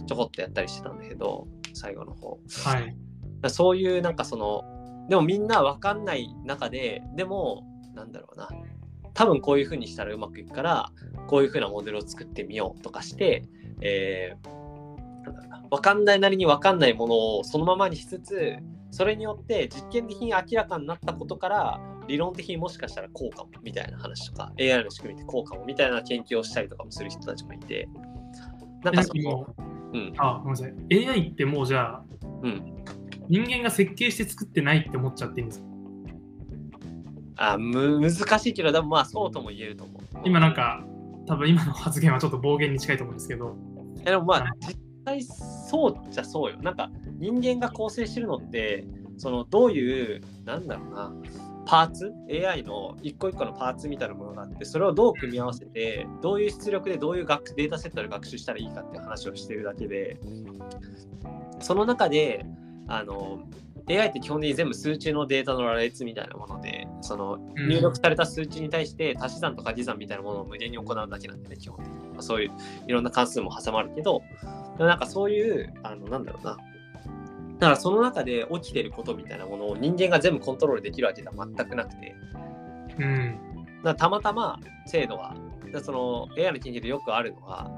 [0.06, 2.38] ちょこっとやったりしてたんだけど、最後の方。
[2.64, 2.96] はい。
[3.48, 4.64] そういうなんかその、
[5.08, 8.48] でもみんな分かんない中で、でもなんだろうな。
[9.14, 10.90] 多分こういうふうにしたらうまくいくから
[11.26, 13.44] こういうふうなモデルを作ってみようとかして、
[13.82, 18.56] えー、分かんないなりに分かんないものをそのままにしつつ
[18.90, 27.88] それによって実験的に明らかになったことから理論的にもしかしたらこうかもみたいな話とか AI の仕組みってこうかもみたいな研究をしたりとかもする人たちもいて
[28.82, 29.54] なんかその、
[29.92, 31.08] うん、あごめんなさい。
[31.08, 32.04] AI ってもうじゃあ、
[32.42, 32.84] うん、
[33.28, 35.71] 人間が設計して作ってないって思っちゃっていいんですか？
[37.44, 40.02] あむ難しいけど、でもまあそうとも言えると思う。
[40.24, 40.84] 今なんか、
[41.26, 43.56] 多分今の発言はちょっと暴言に近いと思うんですけど。
[44.04, 46.58] でもまあ、実際そうじゃそうよ。
[46.62, 51.12] なんか人間が構成してるのって、そのどういう、なんだろうな、
[51.66, 60.18] パーツ？AI の一個一個のパーツみたいなものがあってそれをどう組み合わせてどういう出力でどういう学データセットで学習したらいいかっていう話をしてるだけで
[61.60, 62.44] その中で
[62.88, 63.40] あの
[64.00, 71.92] AI って基本的に全部数値のデータの羅列みたいなもので、その入力された数値に対して足し算と掛け算みたいなものを無限に行うだけなんでね、基本的に。
[72.10, 72.50] まあ、そういう
[72.86, 74.22] いろんな関数も挟まるけど、
[74.78, 76.56] なんかそういう、あの、なんだろうな。
[77.58, 82.14] だからその中で起きてることみたいなものを人間が全部コントロールできるわけでは全くなくて。
[82.98, 83.38] うん。
[83.84, 85.36] だたまたま精度は、
[85.82, 87.70] その AI の研究でよくあるのは、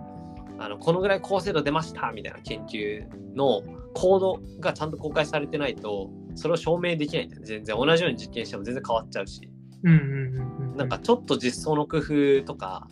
[0.59, 3.63] あのこのぐらい高精度出ましたみたいな研究の
[3.95, 7.47] コードがちゃんと公開されてないとそれを証明できないんだよね。
[7.47, 7.77] 全然。
[7.77, 9.49] 同じように実験しても全然変わっちゃうし、
[9.85, 12.89] うんうんうん、なんかちょっと実装の工夫とか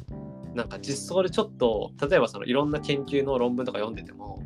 [0.55, 4.43] なんか実装でちょっと例えばそのいろんな研究の論文とか読んでても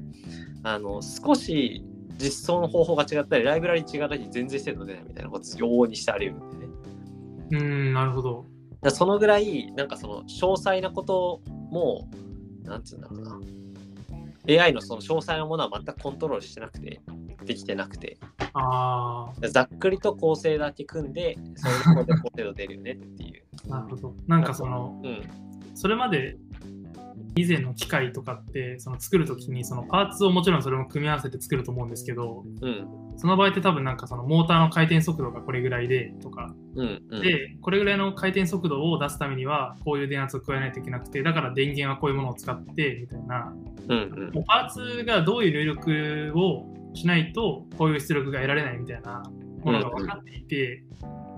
[0.62, 1.84] あの少し
[2.18, 6.72] 実装の方法が違ったりライブラリ違ったり全然精度出ないみたいなこと往々にしてあり得るんでね。
[7.50, 8.46] うんなるほど。
[8.90, 12.08] そのぐらいなんかその詳細なことも
[12.62, 13.40] なんつうんだろうな。
[14.48, 17.00] AI のその詳細なものは全くコントロールしてなくて、
[17.44, 18.18] できてなくて。
[18.54, 23.42] あざっくりと構成だけ組んで、それでこれで高精度出るよねっていう。
[23.70, 24.14] あ、 なるほど。
[24.26, 25.22] なんかその、うん。
[25.74, 26.38] それまで
[27.37, 32.88] 以前の機械とかってその作るときにそのパーツをもちろんそれも組み合わせて作ると思うんですけどうん。
[33.18, 37.02] その場合って多分なんかそのモーターの回転速度がこれぐらいでとかうん。
[37.11, 37.22] うん。
[37.22, 43.52] でこれぐらいの回転速度を出すためにはこういう電圧を加えないといけなくてだから電源はこういうものを使ってみたいな
[43.88, 44.31] うん。
[44.33, 49.22] もうパーツがどういう入力をしないとこういう出力が得られないみたいな
[49.62, 50.83] ものが分かっていて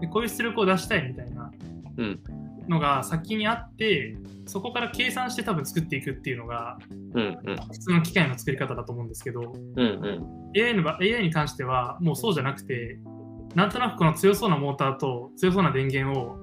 [0.01, 1.51] でこういう出力を出したいみたいな
[1.97, 2.21] うん。
[2.69, 6.79] のが先にあってそこから計算して多分作っていくっていうのが
[7.15, 7.39] うん。
[7.45, 7.57] うん。
[7.57, 9.41] 普通の機械の作り方だと思うんですけど
[9.77, 9.87] うん。
[9.87, 10.61] うん。
[10.61, 12.99] AI の場 AI に関してはもうそうじゃなくて
[13.55, 16.37] なんとなくこの強そうなモーターと強そうな電源を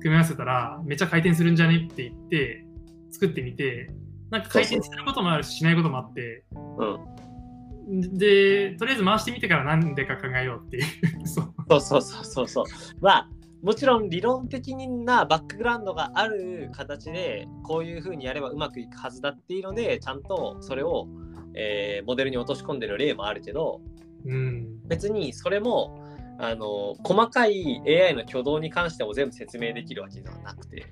[0.00, 2.64] 組み合わせたらめっちゃ回転するんじゃねって言って
[3.10, 3.90] 作ってみて
[4.30, 6.44] なんか回転することもあるししないこともあって
[6.78, 8.16] うん。
[8.18, 12.64] でとりあえず回してみてから何でか考えようっていう そうそうそうそうそうそう。
[13.00, 13.28] まあ、
[13.62, 21.08] もちろん理論的なバックグラウンドがある形で、こういうふうにやればうまくいくはずだっていうので、ちゃんとそれを、
[21.54, 23.82] えーモデルに落とし込んでる例もあるけど、
[24.24, 24.80] うん。
[24.86, 26.06] 別にそれも、
[26.38, 30.86] あの細かい AI の挙動に関しても全部説明できるわけではなくて、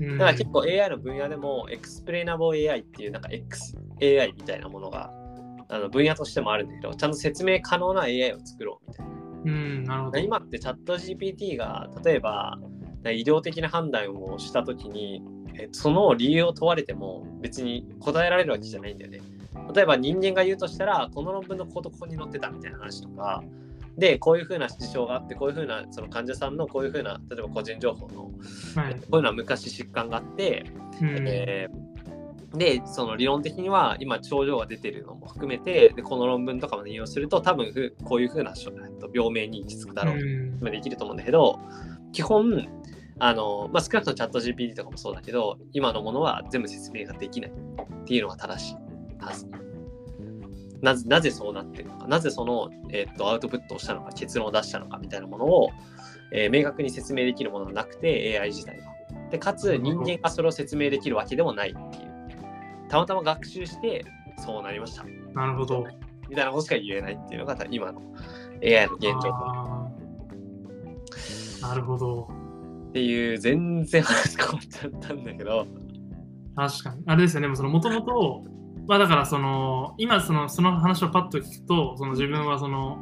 [0.00, 0.18] うん。
[0.18, 5.10] だから結構 AI の分野でも、エクスプレイナボー AI っていうなんか XAI みたいなものが
[5.68, 9.09] あの分野としてもあるんだけど、ちゃんと説明可能な AI を作ろうみたいな。
[9.44, 10.18] うんなるほど。
[10.18, 12.58] 今ってチャット GPT が例えば
[13.04, 15.22] 医療的な判断をしたときに
[15.54, 19.20] えその理由を問われても別に答えられるわけじゃないんだよね。
[19.74, 23.42] 例えば人間が言うとしたらこの論文のこことここに載ってたみたいな話とか
[23.96, 28.30] でこういうふうな事象があってこういうふうなその患者さんのこういうふうな例えば個人情報の
[28.74, 28.94] はい。
[28.94, 30.66] こういうのは昔疾患があって、
[31.00, 31.28] うん。
[31.28, 31.89] えー
[32.54, 38.54] でその理論的には今症状が出てるのも含めてでこの論文とかも引用すると多分ふこういうふうな
[39.12, 41.58] 病名に行き着くだろうとできると思うんだけど、
[42.12, 42.68] 基本、
[43.18, 48.76] あの、まあ、少なくともチャット GPT とかもそうだけど、今のものは全部説明ができないっていうのが正しい
[49.24, 49.46] はず。
[50.80, 55.70] なぜなぜそうなってるのか、なぜその、えっとアウトプットをしたのか、結論を出したのかみたいなものを、
[56.32, 58.94] えー明確に説明できるものがなくて、AI 自体は。
[59.30, 62.09] で、かつ人間がそれを説明できるわけでもないっていう。
[62.90, 64.04] たまたま学習して、
[64.36, 65.04] そうなりました。
[65.34, 65.86] なるほど。
[66.28, 68.00] みたいなことしか言えないっていうのが今の
[68.62, 69.30] AI の現状。
[71.68, 72.28] なるほど。
[72.88, 75.66] っていう全然話変わっちゃったんだけど。
[76.56, 77.02] 確かに。
[77.06, 78.44] あれですよね、もともと、
[78.88, 82.98] まあだからその、今そのその話をパッと聞くと、その自分はその、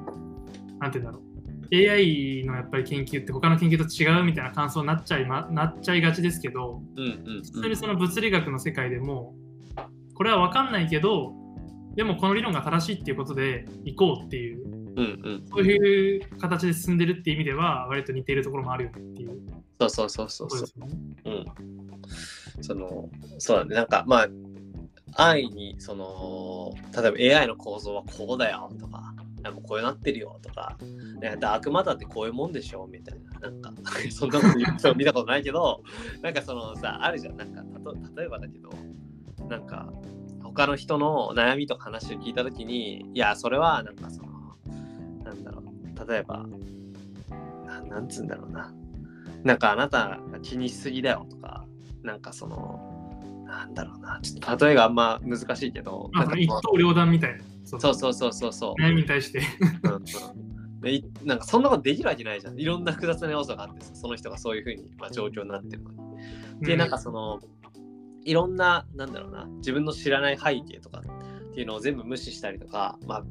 [0.80, 7.08] なんて言うんだろう、AI のやっぱり研究って他の研究と違うみたいな感想になっちゃい,、ま、なっちゃいがちですけど、うんう
[7.40, 7.42] ん。
[7.42, 9.34] 普通にその物理学の世界でも、
[10.18, 11.32] これは分かんないけど、
[11.94, 15.46] でもこの理論が正しいっていうことで行こうっていう、うんうん。
[15.48, 19.40] そういう形で進んでるっていう意味では、割と似ているところもあるよねっていう。
[19.78, 20.80] そうそうそうそうそう。
[20.80, 20.88] ね。
[21.24, 22.64] うん。
[22.64, 23.74] そのそうだね。
[23.76, 24.28] なんかまあ
[25.14, 30.76] 安易にその例えば AI の構造はこうだよとかでもこうなってるよとか、
[31.20, 33.50] ね、ダークマターってこういうもんでしょみたいな。
[33.50, 33.72] なんか
[34.10, 35.82] そんなこと言う人見たことないけど
[36.22, 37.36] なんかそのさあるじゃん。
[37.36, 38.70] なんかたと例えばだけど
[39.48, 39.92] なんか
[40.42, 44.28] 他の人の悩みとか話を聞いた時にいやそれはなんかその
[45.24, 46.46] なんだろう例えば
[47.66, 48.72] ななんつうんだろうな。
[49.44, 51.64] なんかあなたが気にしすぎだよとか
[52.02, 52.80] なんかその
[53.46, 54.20] なんだろうな。
[54.22, 57.44] ちょっと例えがあんま難しいけどまあ、なんか一刀両断みたいな。
[57.64, 57.80] そう。
[57.80, 59.42] そうそうそうそう悩みに対して。
[59.84, 60.04] うんうん。
[60.80, 62.58] でいなんかそんなことできるわけないじゃん。
[62.58, 65.98] いろんな複雑な要素があってさその人がそういうふうに、まあ、状況になってるのに。
[66.60, 67.40] で、なんかその、
[68.28, 73.24] いろんな、なんだろうな、自分の知らない背景とかっていうのを全部無視したりとか、まあ、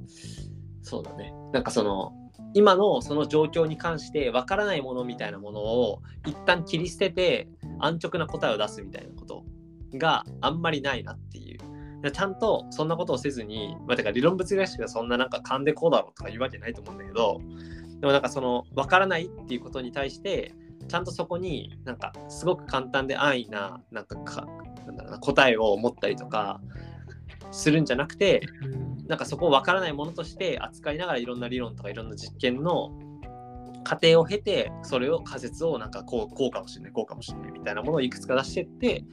[0.82, 1.34] そうだね。
[1.54, 2.14] なんかその、
[2.56, 7.48] 今のその状況に関してわからないものみたいなものを一旦切り捨てて
[7.80, 9.44] 安直な答えを出すみたいなこと
[9.94, 12.12] があんまりないなっていう。
[12.12, 17.40] ちゃんとそんなことをせずに、まあ、てか理論物理学者がそんななんか勘でこうだろうとか言うわけないと思うんだけど、
[18.00, 20.54] でもなんかその分からないっていうことに対して、
[20.88, 24.48] ちゃんとそこになんかすごく簡単で安易ななんかか
[24.88, 26.60] なんだろうな答えを持ったりとか
[27.52, 32.92] するんじゃなくてうんなんかそこを分からないものとして扱いながらいろんな理論とかいろんな実験の
[33.84, 39.04] 過程を経てそれを仮説をなんかこうこうかもしれないこうかもしれないみたいなものをいくつか出してって、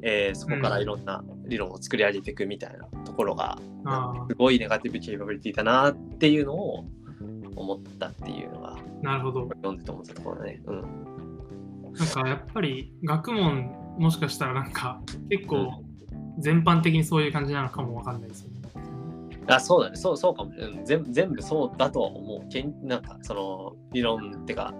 [0.00, 6.86] えーそこからいろんな理論を作り上げていくみたいなところが、あすごいネガティブケイパビリティだなっていうのを
[7.54, 9.42] 思ったっていうのがあ、なるほど。
[9.48, 10.62] 読んでて思ったところだね。
[10.64, 11.14] うん
[11.92, 15.82] なんかやっぱり学問もしかしたらなんか結構
[16.38, 18.54] 全般的にそういう感じなのかもわかんないですよね。
[19.46, 19.96] あそうだね。
[19.96, 20.52] そうそうかも。
[20.56, 20.84] うん。
[20.84, 22.48] 全全部そうだとは思う。
[22.48, 24.72] けんなんかその理論ってか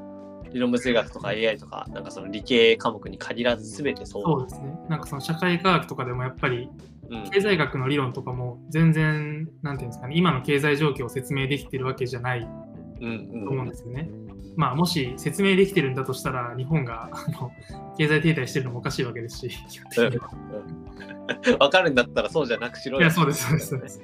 [0.52, 4.22] 理論物理学とか AI とかなんかその理系科目に限らず全てそう。
[4.24, 4.74] そうですね。
[4.88, 6.70] なんかその社会科学とかでもやっぱり
[7.10, 7.30] うん。
[7.30, 12.48] 経済学の理論とかも全然、なんていうんですかね、今の経済状況を説明できてるわけじゃない
[13.00, 14.08] うんと思うんですよね。
[14.56, 17.50] まあもし説明できてるんだとしたら、日本があの
[17.98, 19.50] 経済停滞してるのもおかしいわけですし、
[21.58, 24.00] 分かるんだったらそうじゃなくしろいや、そうです、そうです。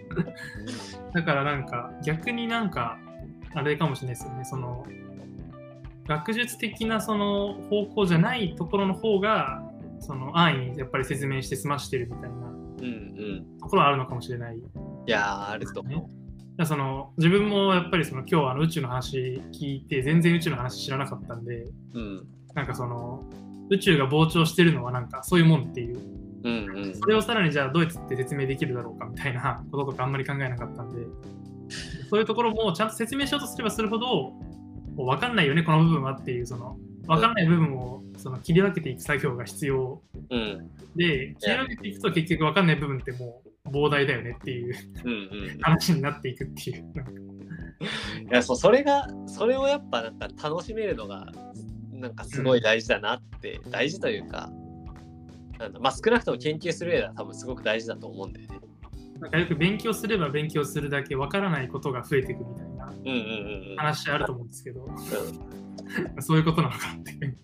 [1.15, 2.99] だからなんか、逆になんか、
[3.55, 4.87] あれかもしれないですよね、その、
[6.07, 9.63] 学術的なその方向じゃないところの方が、
[10.01, 12.89] その安易にやっぱり説明して済ましてるみたいなうんう
[13.57, 13.59] ん。
[13.61, 14.57] ところはあるのかもしれない。
[14.57, 14.61] い
[15.07, 16.20] やーあると思だから
[16.67, 22.27] その自分もやっぱりその今日あの宇宙の話聞いて全然宇宙の話知らなかったんでううん。
[22.55, 23.23] なんかその
[23.71, 25.99] 宇宙が膨張してるのはなんかそういうもんっていう。
[26.43, 26.95] うんうん。
[26.95, 31.07] それをさらにじゃあどうやって説明できるだろうかみたいな こととかあんまり考えなかったんで。
[32.09, 34.33] そういうところもちゃんと説明しようとすればするほど
[34.97, 40.71] 分かんないよねこの部分はっていうその分かんない部分をその切り分けていく作業が必要うん。
[40.97, 45.15] で切り分けていくと結局分かんない部分ってもう膨大だよねっていううんう
[45.57, 46.85] ん話になっていくっていう。
[48.31, 51.27] いやそうそれがそれをやっぱなんか楽しめるのが
[51.93, 54.51] なんかすごい大事だなって、大事というか
[55.59, 58.61] なんだまあ少なくとも研究する上では多分すごく大事だと思うんだよね。
[59.19, 63.77] なんかよく勉強すれば勉強するだけ分からないことが増えていくみたいなうんうんうんうん。
[63.77, 64.97] 話あると思うんですけど、うん
[66.21, 67.37] そういうことなのかっていう。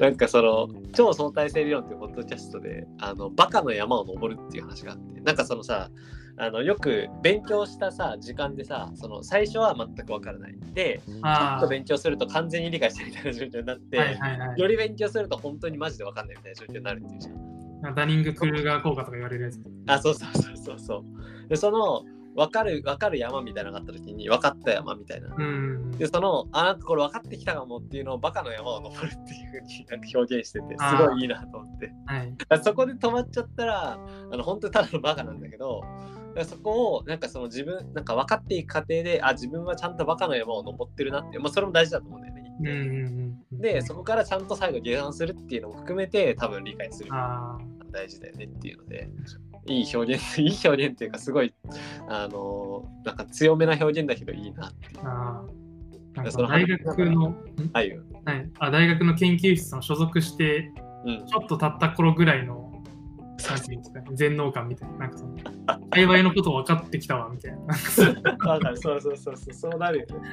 [0.00, 5.90] なんかその超相対性理論っていうポッドキャストであのバカの山を登るっていう話があってなんかそのさ
[6.36, 14.60] あのよく勉強したさ時間でさその最初は全く分からないでちょっあと勉強すると完全に理解したみたいな状況になって、あ、はいはいはい。
[14.60, 17.94] より勉強すると本当にマジで分かんないみたいな状況になるっていうじゃん。
[17.94, 19.60] ダニング・クルーガー効果とか言われるやつ。
[19.86, 21.48] あそうそうそうそうそう。
[21.48, 22.04] でその
[22.38, 25.34] 分かる分かる山みたいなのがあった時に分かった山みたいな。
[25.36, 25.90] うん。
[25.90, 31.92] でそのあなんかこれ分かってきたかもっていうのをバカの山を登るっていう風に なんか表現しててすごいいいなと思って。
[32.06, 32.34] はい。
[32.62, 33.92] そこで止まっちゃったら
[34.30, 35.82] あの本当にただのバカなんだけど
[36.44, 42.54] そこをなんかその自分なんか分かっていく過程であ自分はちゃんとバカの山を登ってるなって、まあ、それも大事だと思うんだよね。
[42.60, 42.68] う
[43.56, 43.60] ん。
[43.60, 47.58] でそこからちゃんと最後下山するっていうのも含めて多分理解するのがあ
[47.90, 49.10] 大事だよねっていうので
[49.68, 51.54] いい表現いい表現っていうかすごい
[52.08, 54.86] あのなんか強めな表現だけどいいなって。
[54.86, 55.44] いうあ、
[56.48, 57.34] 大学の。
[57.72, 57.98] はい、
[58.58, 60.72] あ大学の研究室の所属して、
[61.04, 61.26] うん。
[61.26, 62.78] ちょっと経った頃ぐらいの、うん
[64.14, 65.36] 全能感みたいな、なんかその、
[65.90, 67.74] 界隈のこと分かってきたわ、みたいな。
[67.76, 68.16] そう
[68.76, 69.36] そうそうそう。
[69.54, 70.28] そうなるよね。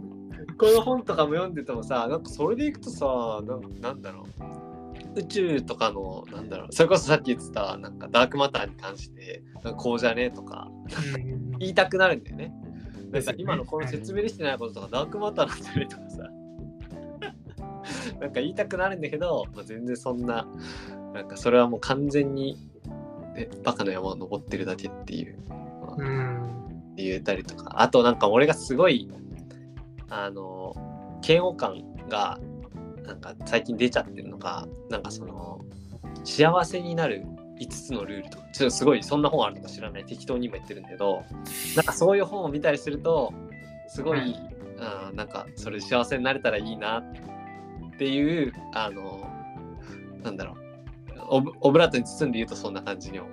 [0.58, 3.06] この本とかも読んでてもさなんかそれでいくとさ
[3.44, 4.69] ななんだろう
[5.16, 9.42] 宇宙とかのなんだろうそれこそさっき言ってたなんかダークマターに関して
[9.76, 10.70] こうじゃねとか
[11.58, 12.52] 言いたくなるんだよね。
[12.94, 16.30] なんですよねか今のこの説明できてないこととかダークマターなんじゃねとかさ
[18.20, 20.46] なんか言いたくなるんだけど、まあ、全然そんな
[21.12, 22.68] なんかそれはもう完全に、
[23.34, 25.38] ね、バカの山を登ってるだけっていう。
[25.48, 25.56] ま
[25.92, 26.50] あうん。
[26.96, 29.10] 言えたりとかあとなんか俺がすごい
[30.10, 30.74] あの
[31.26, 32.38] 嫌悪感が
[33.06, 35.64] なんか最近出ちゃってるのがなんかその
[36.24, 37.24] 幸せになる
[37.58, 41.24] 5つのルールとかちょっとすごいそんな本あるのか知らない適当に今言ってるんだけど
[41.76, 43.32] なんかそういう本を見たりすると
[43.88, 47.02] すごい、はいあーなんかそれで幸せになれたらいいなっ
[47.98, 49.28] ていうあの
[50.22, 50.56] なんだろう
[51.28, 53.32] オブオブラートに包んで言うとそんな感じに思う。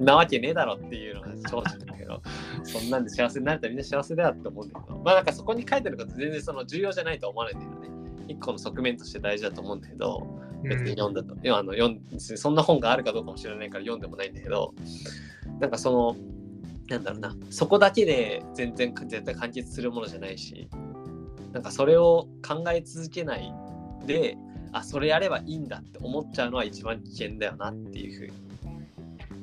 [0.02, 2.20] なわけねえだろっていうのが正直だけど、
[2.64, 8.01] そんなんで幸せになれたらみんな幸せだよって思うんだけど、まあなんかそこに書いてること全然その重要じゃないとは思わないんだけどね。
[8.32, 10.26] 一個の側面として大事だと思うんだけど、
[10.62, 11.34] 別に読んだと。
[11.34, 14.74] いやあの読んそんな本があるかどうかも知らないから読んでもないんだけど、
[15.60, 16.16] なんかその、
[16.88, 20.68] なんだろうな、そこだけで全然絶対完結するものじゃないし、
[21.52, 23.52] なんかそれを考え続けない
[24.06, 24.36] で、
[24.72, 28.52] あ、それやればいいんだって思っちゃうのは一番危険だよなっていうふうに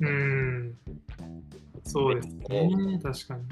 [0.00, 0.76] うん。
[1.84, 3.42] そうですね、確かに。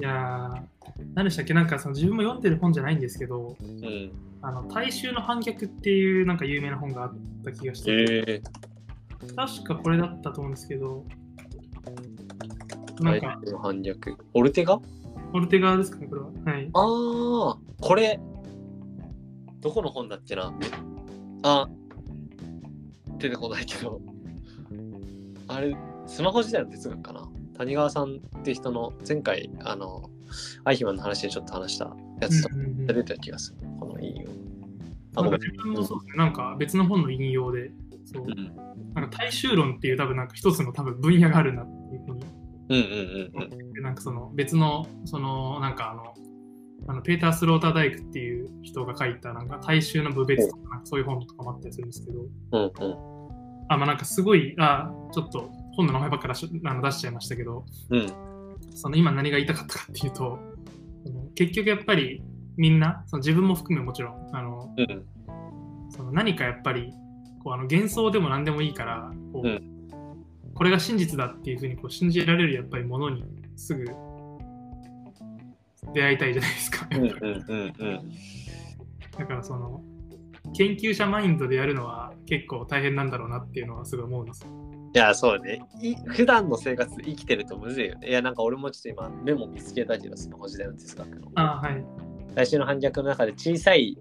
[0.00, 0.83] いやー、
[1.14, 4.12] 何でしたっけ、なんかその自分も読んでる本じゃないんですけど、うん。
[4.42, 7.14] あの大衆の反逆っていうなんか有名な本があっ
[7.44, 8.42] た気がして、え
[9.34, 11.04] 確かこれだったと思うんですけど、
[13.00, 14.16] なんか、の反逆。
[14.34, 14.78] オルテガ？
[15.32, 16.28] オルテガですかね、これは。
[16.44, 16.70] はい。
[16.72, 18.20] ああ、これ、
[19.60, 20.52] どこの本だっけな？
[21.42, 21.68] あ、
[23.18, 24.00] 出てこないけど。
[25.48, 25.76] あれ、
[26.06, 27.28] スマホ時代の哲学かな？
[27.56, 30.10] 谷川さんって人の前回、あの、
[30.64, 32.48] アイヒマンの話でちょっと話したやつと
[32.86, 33.68] 出てた気がする。
[33.78, 34.30] この引用。
[35.16, 35.38] あ、なんか。
[35.38, 37.70] 自分もそうですね、なんか別の本の引用で、
[38.04, 38.24] そう。
[38.26, 38.56] うん。
[38.94, 42.24] なんか大衆論っていう多分なんか一つの多分分野があるなっていうふうに。
[42.70, 43.72] うんうんうんうん。
[43.72, 46.14] でなんかその別のそのなんかあの
[46.86, 52.20] あのペーター・スローターダイクっていう人が書いたなんか大衆の部別とかそういう本とかもあったりするんですけど。
[52.52, 53.14] うんうん。
[53.68, 57.64] あまあなんかすごいあちょっと本の名前ばっかり出しあの出しちゃいましたけど。
[57.90, 58.33] うん
[58.74, 60.38] その今何が言いたかったかっていうと
[61.34, 62.22] 結局やっぱり
[62.56, 65.04] みんなその自分も含めもちろんあのうん
[65.90, 66.92] その何かやっぱり
[67.42, 69.62] こうあの幻想でも何でもいいからこう、う
[70.54, 73.24] これが真実だっていうふうにこう信じられるやっぱりものに
[73.56, 73.84] すぐ
[75.92, 76.88] 出会いたいじゃないですか。
[79.18, 79.82] だからその
[80.56, 84.46] 研究者マインドでやるのは結構大変なんだろうなっていうのはすごい思うんです。
[84.94, 85.60] いや、そうね。
[85.82, 88.08] い普段の生活で生きてるとむずいよね。
[88.08, 91.32] いや、なんか俺もちょっと今メモ見つけたけど、スマホ時代の哲学の。
[91.34, 91.84] あはい。
[92.36, 93.98] 最初の反逆の中で小さい、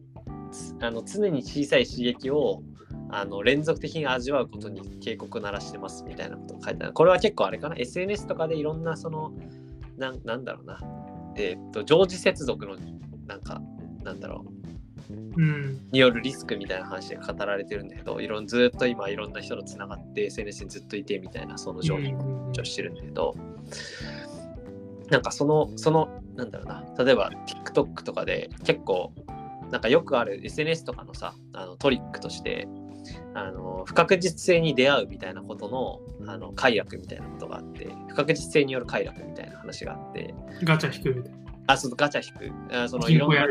[0.52, 2.62] つあの常に小さい刺激を
[3.10, 6.94] あの連続的に味わうことに警告鳴らしてますみたいなことが書いてある。
[6.94, 9.34] これは結構あれかな ?SNS とかでいろんなその、
[9.98, 10.80] なんなんだろうな。
[11.36, 12.76] えーっと、常時接続の
[13.26, 13.60] なんか、
[14.04, 14.63] なんだろう。
[15.36, 15.90] うん。
[15.92, 23.36] によるリスクみたいな話が語られてるんだけど、いろんずっと今いろんな人とつながって SNS にずっといてみたいなその状況うんをしてるんだけど、
[25.10, 29.14] なんかその、その、なんだろうな、例えば TikTok とかで結構、
[29.72, 32.68] なんかよくある SNS とかのさ、あのトリックとして、
[33.34, 40.34] あの不確実性に出会うみたいなことのあの快楽みたいなことがあって、不確実性による快楽みたいな話があって、
[40.64, 42.76] ガチャ引くみたいあ、そうガチャ引く。
[42.76, 43.04] あそな。
[43.04, 43.46] のいろんな。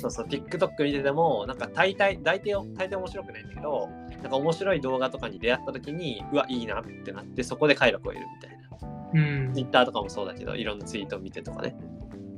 [0.00, 3.88] そうそう、TikTok 見てても、なんか大体、大体、大体面白くないんだけど、
[4.22, 9.46] なんか面白い動画とかに出会った時に、うわ、いいなってなって、そこで快楽を得るみたいな。
[9.46, 9.52] うん。
[9.54, 11.76] Twitter とかもそうだけど、いろんなツイートを見てとかね。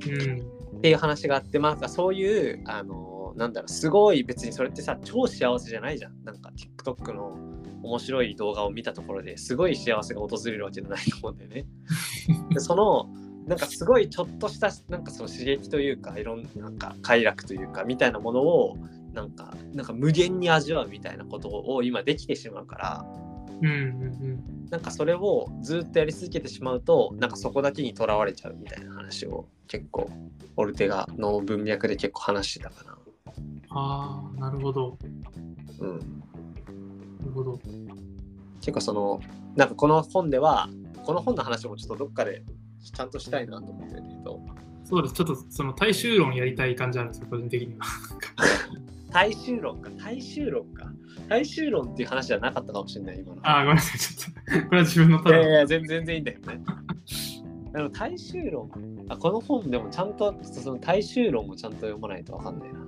[0.07, 0.78] うん。
[0.78, 6.24] っていう話があって、まあ、なんかそういう、あのなんだろう、すごい別にそれってさ、超幸せじゃないじゃん。
[6.24, 6.50] なんか
[6.84, 7.36] TikTok の
[7.82, 11.66] 面白い動画を見たところですごい幸せが訪れるわけじゃないと思うんだよね。
[12.50, 13.09] でその
[13.47, 18.76] なんかすごいちょっとしたなんかその刺激というかいろんななんか快楽というかみたいなものを
[19.12, 23.07] なんかなんか無限に味わうみたいなことを今できてしまうから
[23.62, 30.11] うんうんなんかそれをずっとやり続けてしまうとなんかそこだけにとらわれちゃうみたいな話を結構
[30.57, 32.99] オルテガの文脈で結構話してたかな。
[33.38, 33.62] うん。
[33.70, 34.99] ああ、なるほど。
[35.80, 37.61] うん、なるほど。
[38.61, 39.20] 結構その
[39.55, 40.68] なんかこの本では
[41.05, 42.42] この本の話もちょっとどっかで
[42.91, 44.41] ちゃんとしたいなと思ってるけど
[44.87, 45.14] そうです。
[45.14, 47.84] ちょっとその大衆論やりたい感じあるんですよ、個人的には。
[49.11, 49.91] 大衆論か？
[49.99, 50.93] 大衆論か？
[51.28, 53.41] 大衆論っていう話じゃなかったかもしれない今の。
[53.43, 53.99] ああ、ごめんなさい。
[53.99, 56.61] ちょっと、 これは自分のただのいやいや全然全然いいんだよね。
[57.72, 58.70] でも大衆論
[59.09, 62.80] あこの本でもちゃんとその大衆論もちゃんと読まないとわかんないな。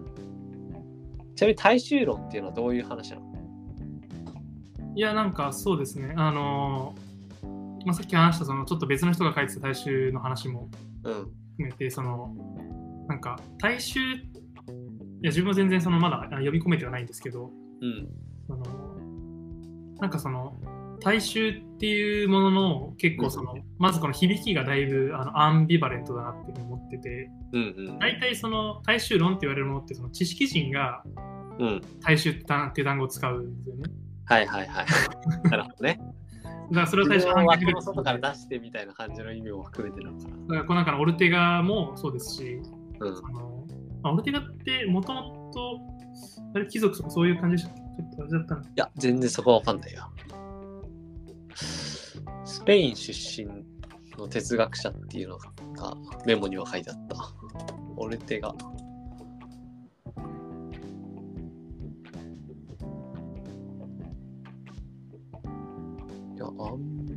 [1.34, 3.22] ちなみに大衆論っていうのはどういう話なの？
[4.94, 6.14] いや、なんかそうですね。
[6.16, 7.07] あのー
[7.84, 10.70] まあ、さっき話したそのちょっと別の人が書いてた大衆の話も
[11.04, 11.14] うん。
[11.58, 12.34] 含めて、その
[13.08, 14.20] なんか大衆、い
[15.22, 17.50] や自分は全然そのまだあ呼び込めてはないんですけど、
[17.80, 18.08] うん。
[18.46, 18.64] その
[20.00, 20.56] なんかその
[21.00, 27.98] 大衆っていうものの結構その、まずこの響きがだいぶあのアンビバレントだなって思ってて、うんうん。
[27.98, 31.02] 大体その大衆論って言われるものってその知識人が
[31.58, 31.82] うん。
[32.00, 33.82] 大衆って単っていう単語を使うんですよね。
[34.26, 34.86] はいはいはい。
[35.50, 36.00] なるほどね。
[36.70, 40.36] だからそれを自最初反逆の外から出してみたいな感じの意味も含めてるのかな。
[40.36, 42.60] だからこの中のオルテガもそうですし、
[43.00, 43.14] うん。
[44.02, 45.80] あオルテガってもともと
[46.54, 50.10] あれ貴族とかそういう感じでしたちょっとあれだったのいや、全然そこはわかんないよ。
[52.44, 53.48] スペイン出身
[54.18, 55.52] の哲学者っていうのが
[56.26, 57.16] メモには書いてあった。
[57.96, 58.54] オルテガ。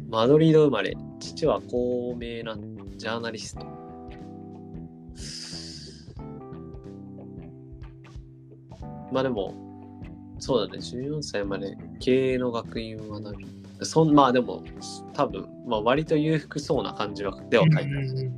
[0.10, 0.96] マドリード生まれ。
[1.20, 2.56] 父は高名な
[2.98, 3.66] ジャーナリスト。
[9.12, 9.54] まあでも、
[10.40, 13.46] そうだね、14歳まで経営の学院を学び、
[13.84, 14.64] そんまあでも、
[15.14, 18.32] 多分、まあ割と裕福そうな感じはでは書いてある。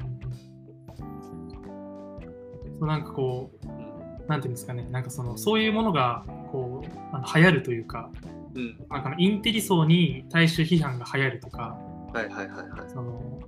[2.84, 8.10] うなんかこう、なんていうんですかね、なんかそのそういうものがこうあの流行るというか、
[8.56, 8.78] うん。
[8.90, 11.78] なんかのインテリ層に大衆批判が流行るとか、
[12.14, 12.90] はいはいはいはい。
[12.90, 13.40] その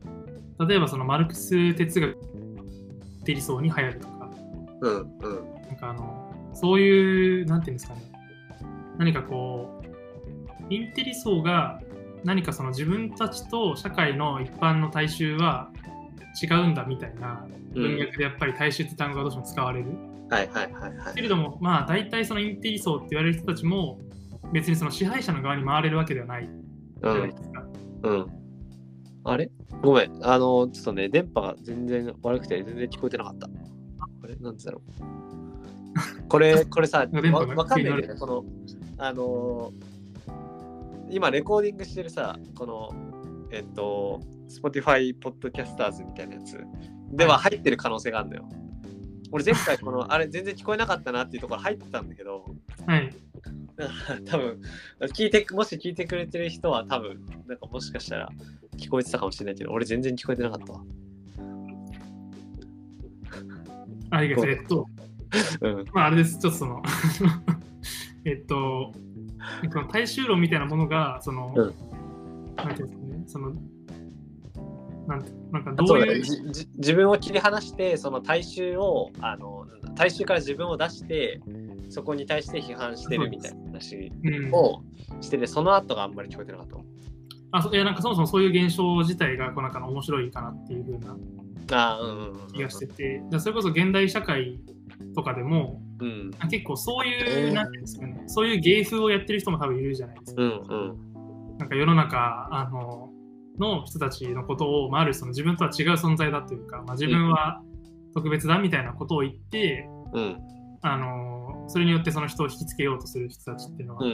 [0.68, 4.30] 例えばそのマルクス哲学インテリ層に流行るとか、
[4.82, 5.54] うんうん。
[5.68, 8.02] なんかあのそういう、なんていうんですかね、
[8.98, 11.82] 何かこう、インテリ層が
[12.24, 15.70] 何かその自分たちと社会の一般の大衆は
[16.42, 19.88] 違うんだみたいな文脈でやっぱり大衆って単語がどうしても使われる。
[20.30, 21.14] はいはいはいはい。
[21.14, 24.00] けれども、まあ大体そのインテリ層って言われる人たちも、
[24.54, 26.50] 別にその支配者の側に回れるわけではないじ
[27.02, 27.36] うゃないん。
[27.36, 27.66] ですか。
[28.04, 28.26] うん。
[29.24, 29.52] あれ？
[29.82, 30.26] ごめん。
[30.26, 33.48] あの、ちょっとね、電波が全然悪くて全然聞こえてなかった。
[34.24, 34.36] あれ？
[34.36, 36.28] なんでだろう。
[36.28, 38.20] これ、これさ、わわかんないんだよ気になね。
[38.20, 38.46] この、
[38.98, 39.96] あのー
[41.10, 42.90] 今レコーディングしてるさ、この、
[43.52, 46.60] えっと、Spotify Podcasters みたいなやつ
[47.12, 48.50] では入ってる可能性があるんだよ。
[49.32, 52.46] 俺前回この、あれ全然聞こえなかったなっていうところ入ってたんだけど、
[52.88, 53.14] はい。
[53.78, 54.62] だから多分
[55.14, 58.30] 聞いてもし聞いてくれてる人は多分なんかもしかしたら
[58.78, 60.82] 聞こえてたかもしれないけど俺全然聞こえてなかったわ。
[64.12, 64.50] ありがとう。
[64.50, 64.88] えっと、
[65.62, 65.86] うん。
[65.94, 66.82] まあ、あれです、ちょっとその、
[68.24, 68.94] えっと、
[69.74, 72.56] この大衆論みたいなものが、その、うん。
[72.56, 73.56] なんていうんですかね、その、
[75.08, 76.24] なんてなんかどういう、
[76.78, 81.40] 自分を切り離してその大衆をあの大衆から自分を出して
[81.90, 84.84] そこに対して批判してるみたいな話うん、を
[85.22, 86.76] しててその後があんまり聞こえてなかった。
[86.76, 86.84] わ
[87.52, 91.16] あそいやなんかそもそもそういう現象自体がこうなんか面白いかなっていう風な
[91.72, 94.60] あーうんうんうん気がしてて、じゃあそれこそ現代社会
[95.16, 96.32] とかでも、うん。
[96.50, 100.42] 結構そういう、なんていうんですかね、そういう芸風をやってる人も多分いるじゃないですか。
[100.42, 101.58] うんうん。
[101.58, 103.10] なんか世の中あの
[103.58, 107.62] の人たちのことを、まあ、あるその自分とは違う存在だというか、まあ、自分は
[108.14, 110.38] 特別だみたいなことを言って、うん。
[110.82, 111.35] あの
[111.68, 114.06] それによってその人を引きつけようとする人たちっていうのは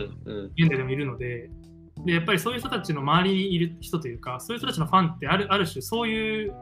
[0.57, 1.49] 現代でもいるので
[2.05, 6.53] でやっぱりそういう人たちの周りにいる人というかそういう人たちのファンってあるある種そういう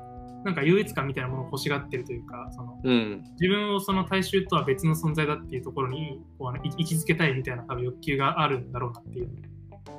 [0.44, 3.24] なんか優越感みたいなものを欲しがってるというかそのうん。
[3.40, 9.30] 自分をその大衆とは別の存在だっていうところにこうあのい位置づけたいみたいな多分欲求があるんだろうなっていう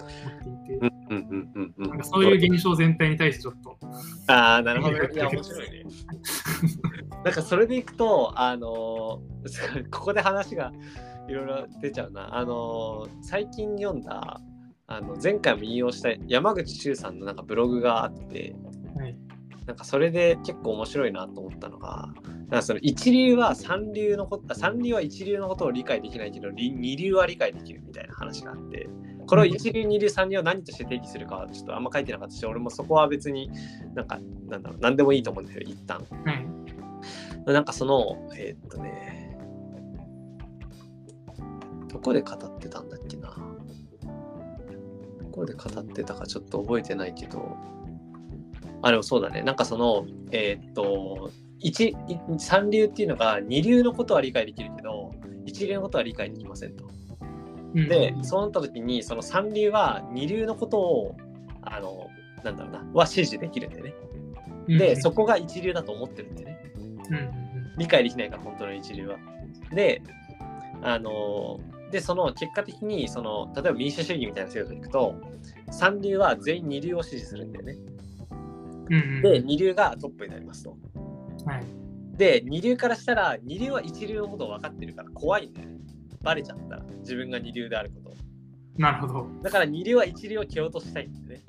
[0.00, 0.86] 思っていて。
[0.86, 3.78] うんうんうんうんなんかそういう現象全体に対してちょっと。
[4.28, 5.08] ああ、なるほどね。
[5.12, 5.84] いや、面白いね。
[7.24, 10.72] なんかそれでいくと、あのー ここで話が
[11.28, 12.36] いろいろ出ちゃうな。
[12.36, 14.40] あのー最近読んだ、
[14.86, 18.54] あの前回も引用した山口周さんのなんかブログがあって、
[18.96, 19.16] はい。
[19.66, 28.88] なんかそれで結構面白いなと思ったのが、なんかその一流は三流のこと、あ三流は一流のことを理解できないけど、り二流は理解できるみたいな話があって、
[29.30, 33.48] これを一流、二流、三流を何として定義するかはちょっとあんま書いてなかったし、俺もそこは別に
[33.94, 34.18] なんか、
[34.48, 36.04] なんだろう、何でもいいと思うんですよ、一旦。
[36.24, 37.52] はい。
[37.52, 39.38] なんかその、えーっとね、
[41.86, 43.36] どこで語ってたんだっけな。
[45.20, 47.56] どこで語ってたかちょっと覚えてないけど、
[48.82, 49.42] あ、でもそうだね。
[49.42, 51.96] なんかその、えーっと、一い
[52.38, 55.12] 三流っていうのが二流のことは理解できるけど、
[55.44, 56.90] 一流のことは理解できませんと。
[57.74, 61.16] うんで、そうなった時に、その三流は二流のことを、
[61.62, 62.08] あの、
[62.44, 63.94] なんだろうな、は支持できるんだよね。
[64.68, 66.60] で、そこが一流だと思ってるんだよね。
[67.76, 69.16] 理解できないから本当の一流は。
[69.72, 70.02] で、
[70.82, 71.60] あの
[71.90, 75.14] でその結果的にその例えば民主主義みたいな制度でいくと
[75.70, 77.76] 三流は全員二流を支持するんだよね。
[79.22, 80.76] で二流がトップになりますと。
[81.46, 81.64] はい。
[82.16, 85.79] で二流からしたら二流は一流のことを分かってるから怖いんだよね。
[86.22, 88.16] バレちゃったら自分が二流であること。
[88.76, 89.26] なるほど。
[89.42, 91.42] だから二流は一流を蹴落としたいんだよね。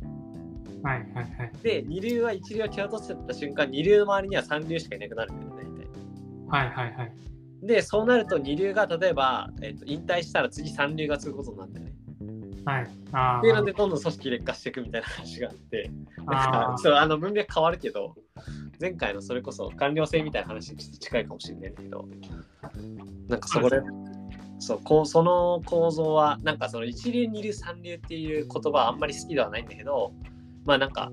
[0.83, 1.51] はいはいはい。
[1.61, 5.85] で二流は一流を蹴落としてった瞬間二流の周りには三流しかいなくなるんだよね。
[6.49, 7.13] 大体はいはいはい。
[7.63, 11.93] で、そうなると二流が例えば、えっと引退したら次三流が継ぐことになるんだよね。
[12.65, 12.87] はい。
[13.11, 18.15] あっていうので、どんどん組織劣化していくみたいな話があって、なんあかそうあの文脈変わるけど、
[18.79, 22.07] 前回のそれこそ官僚性みたいな話にちょっと近いかもしれないけど、
[23.27, 23.79] なんかそこで、
[24.61, 30.13] そうこうその構造は、なんかその一流、二流、三流っていう言葉はあんまり好きではないんだけど、
[30.65, 31.11] まあなんか、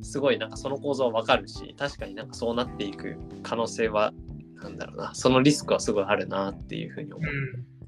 [0.00, 4.14] すごいなんかその構造はわかるし、確かになんかそうなっていく可能性は、
[4.62, 7.30] なんだろうな、そのリスクはすごいあるなっていうふうに思う。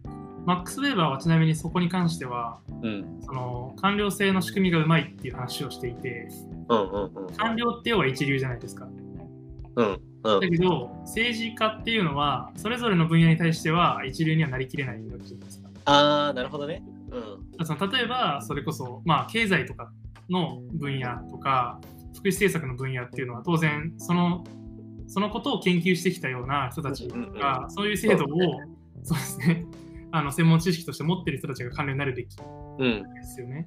[0.07, 0.45] うん。
[0.45, 6.29] マックス・ウェーバーはちなみにそこに関しては、うん、その官僚制の仕組みがうまいっていう話をしていて、
[6.69, 7.35] うん、うん、うん。
[7.35, 8.87] 官僚って要は一流じゃないですか。
[9.77, 10.41] うん、うんだ。
[10.41, 15.69] けど、政治家っていうのは、それぞれの分野に対しては一流にはなりきれないわけじゃないですか。
[15.85, 16.83] ああ、なるほどね。
[17.11, 17.67] うん。
[17.67, 19.91] その例えば、それこそ、まあ、経済とか
[20.29, 21.81] の分野とか、
[22.15, 24.45] 福祉政策の分野っていうのは、当然、その、
[25.07, 28.29] そのことを研究してきたような人たちうんうんうが、そういう制度を、
[29.03, 29.65] そうですね、
[30.11, 32.37] あの専門知識として持ってる人たちが官僚になるべき
[32.79, 33.03] うん。
[33.15, 33.67] ですよね。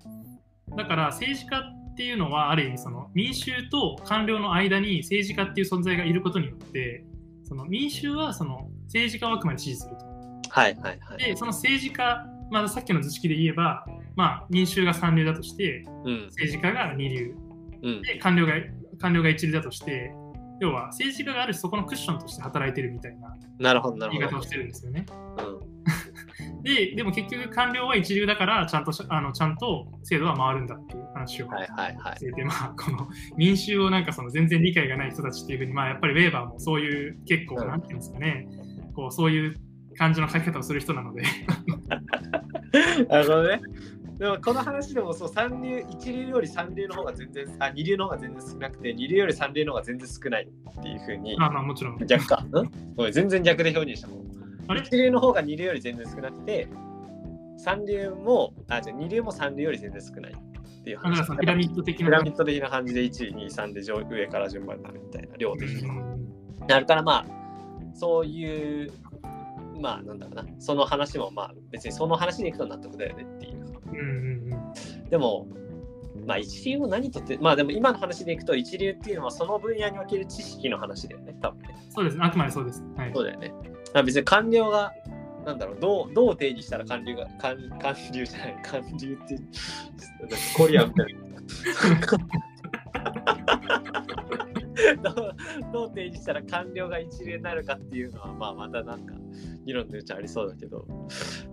[0.78, 7.06] だから、政治家っていうのは、ある意味、その民衆と官僚の間に政治家っていう存在がいることによって、
[7.44, 10.06] その民衆はその政治家をあくまで支持すると。
[10.50, 11.18] はいはいはい。
[11.18, 13.86] で、その政治家、まあ、さっきの図式で言えば、
[14.16, 16.26] まあ、民衆が三流だとして、うん。
[16.28, 17.36] 政治家が二流、
[17.84, 18.02] うん。
[18.02, 18.54] で、官僚が
[19.00, 20.14] 官僚が一流だとして、
[20.62, 24.50] 要は政治家がある種そこのクッションとして働いてるみたいななるほどなるほど言い方をし。
[24.50, 25.06] てるんですよね。
[25.40, 25.71] うん。
[26.64, 32.16] で、でも結局官僚は一流だから、ちゃんとしあのちゃんと制度は回るんだっていう話をはいはいはい。
[32.18, 38.48] していて、まあ、この民衆をなんかその全然理解がない人たちっていうふうに、まあ、やっぱりウェーバーもそういう結構、うんなんていうんですかね、
[38.96, 39.56] こうそういう
[39.98, 41.24] 感じの書き方をする人なので、
[43.08, 43.62] なるほどね。
[44.22, 51.98] でもこの話でもそう三流一流より三流の方が全然あ二流の方が全然少なくて二流より三流の方が全然少ないっていうふうにまあまあもちろん。
[52.06, 52.36] 逆か。
[52.44, 52.52] ん？
[52.96, 54.41] ごめん全然逆で表現したもん。
[54.68, 54.82] あれ？
[54.82, 56.68] 一流の方が二流より全然少なくて
[57.58, 61.38] 三流もあじゃあ二流も三流より全然少ないっていう話。
[61.38, 62.06] ピラミッド的な。
[62.08, 65.88] ピラミッド的な感じで1位、2位、3で上上から順番になるみたいな量的に。
[65.88, 66.28] うん
[66.68, 68.92] なるからまあそういう
[69.82, 73.66] まあなんだろうなその話もまあ別にその話でいくと納得だよねっていう。
[73.92, 75.48] うんうんうんでも
[76.26, 81.76] まあ一流を何とってまあでも今の話でいくと一流っていうのはその分野における知識の話だよね多分ね。
[81.90, 82.84] そうですね、あくまでそうです。
[82.96, 83.54] はいそうだよね。
[83.94, 84.94] まあ別に官僚が
[85.46, 89.40] なんだろうどうどう定義したら官僚が官官僚じゃない官僚って
[90.56, 91.22] コリアンみたいな。
[95.04, 95.36] どう
[95.74, 99.16] どう定義したら官僚が一流になるかっていうのはまあまたなんか
[99.66, 100.86] 議論の余地ありそうだけど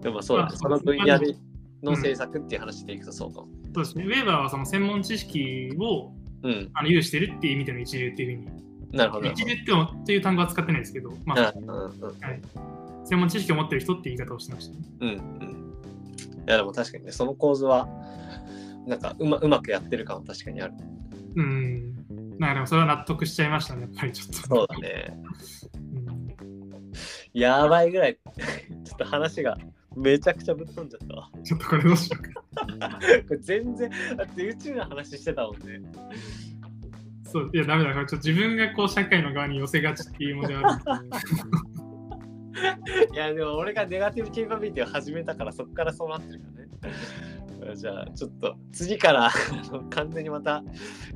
[0.00, 1.36] でもそうだねまあその分野で
[1.82, 3.48] の政策っていう話でいくとそうかも。
[3.74, 6.12] そうですね、ウェーバーはその専門知識を
[6.42, 9.28] うん、あの有してるっていう意味での一流っていうふうに、なるほど。
[9.28, 11.92] 一流っていう単語は使ってないですけど、まあ、うんうんうん
[13.04, 14.80] 専門知識を持ってる人っていう言い方をしてましたね。
[15.00, 15.74] うんうん。
[16.46, 17.88] いやでも確かにね、その構図は、
[18.86, 20.74] なんかうまうまくやってる感は確かにある。
[21.36, 21.94] うん。
[22.38, 24.34] なんかでもそれは納得しちゃいましたね、やっぱりちょっと。
[24.48, 25.16] そうだね。
[25.74, 26.92] うん
[27.34, 28.18] やばいぐらい、
[28.84, 29.56] ちょっと話が
[29.96, 31.30] めちゃくちゃぶっ飛んじゃったわ。
[31.42, 32.42] ちょっとこれどうしようか。
[33.28, 35.82] これ全然、だって宇宙の話してたもんね。
[37.24, 37.92] そう、いや、ダメだ。
[37.92, 41.08] これちょっと自分がこう社会の側に寄せがちっていうものである。
[43.12, 46.46] いやでも俺がネガティブケーパビリティを始めたからそこからそうなってるか
[47.62, 47.76] らね。
[47.76, 49.30] じゃあちょっと次から
[49.90, 50.64] 完全にまた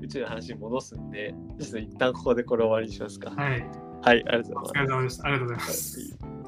[0.01, 3.31] 宇宙の話に戻すんで、ちょっと一旦ここでこれ終わりにしますか。
[3.31, 3.61] はい。
[4.03, 5.27] はい、ありがとうおございます疲れ様でした。
[5.27, 6.17] ありがとうございます。
[6.23, 6.42] はい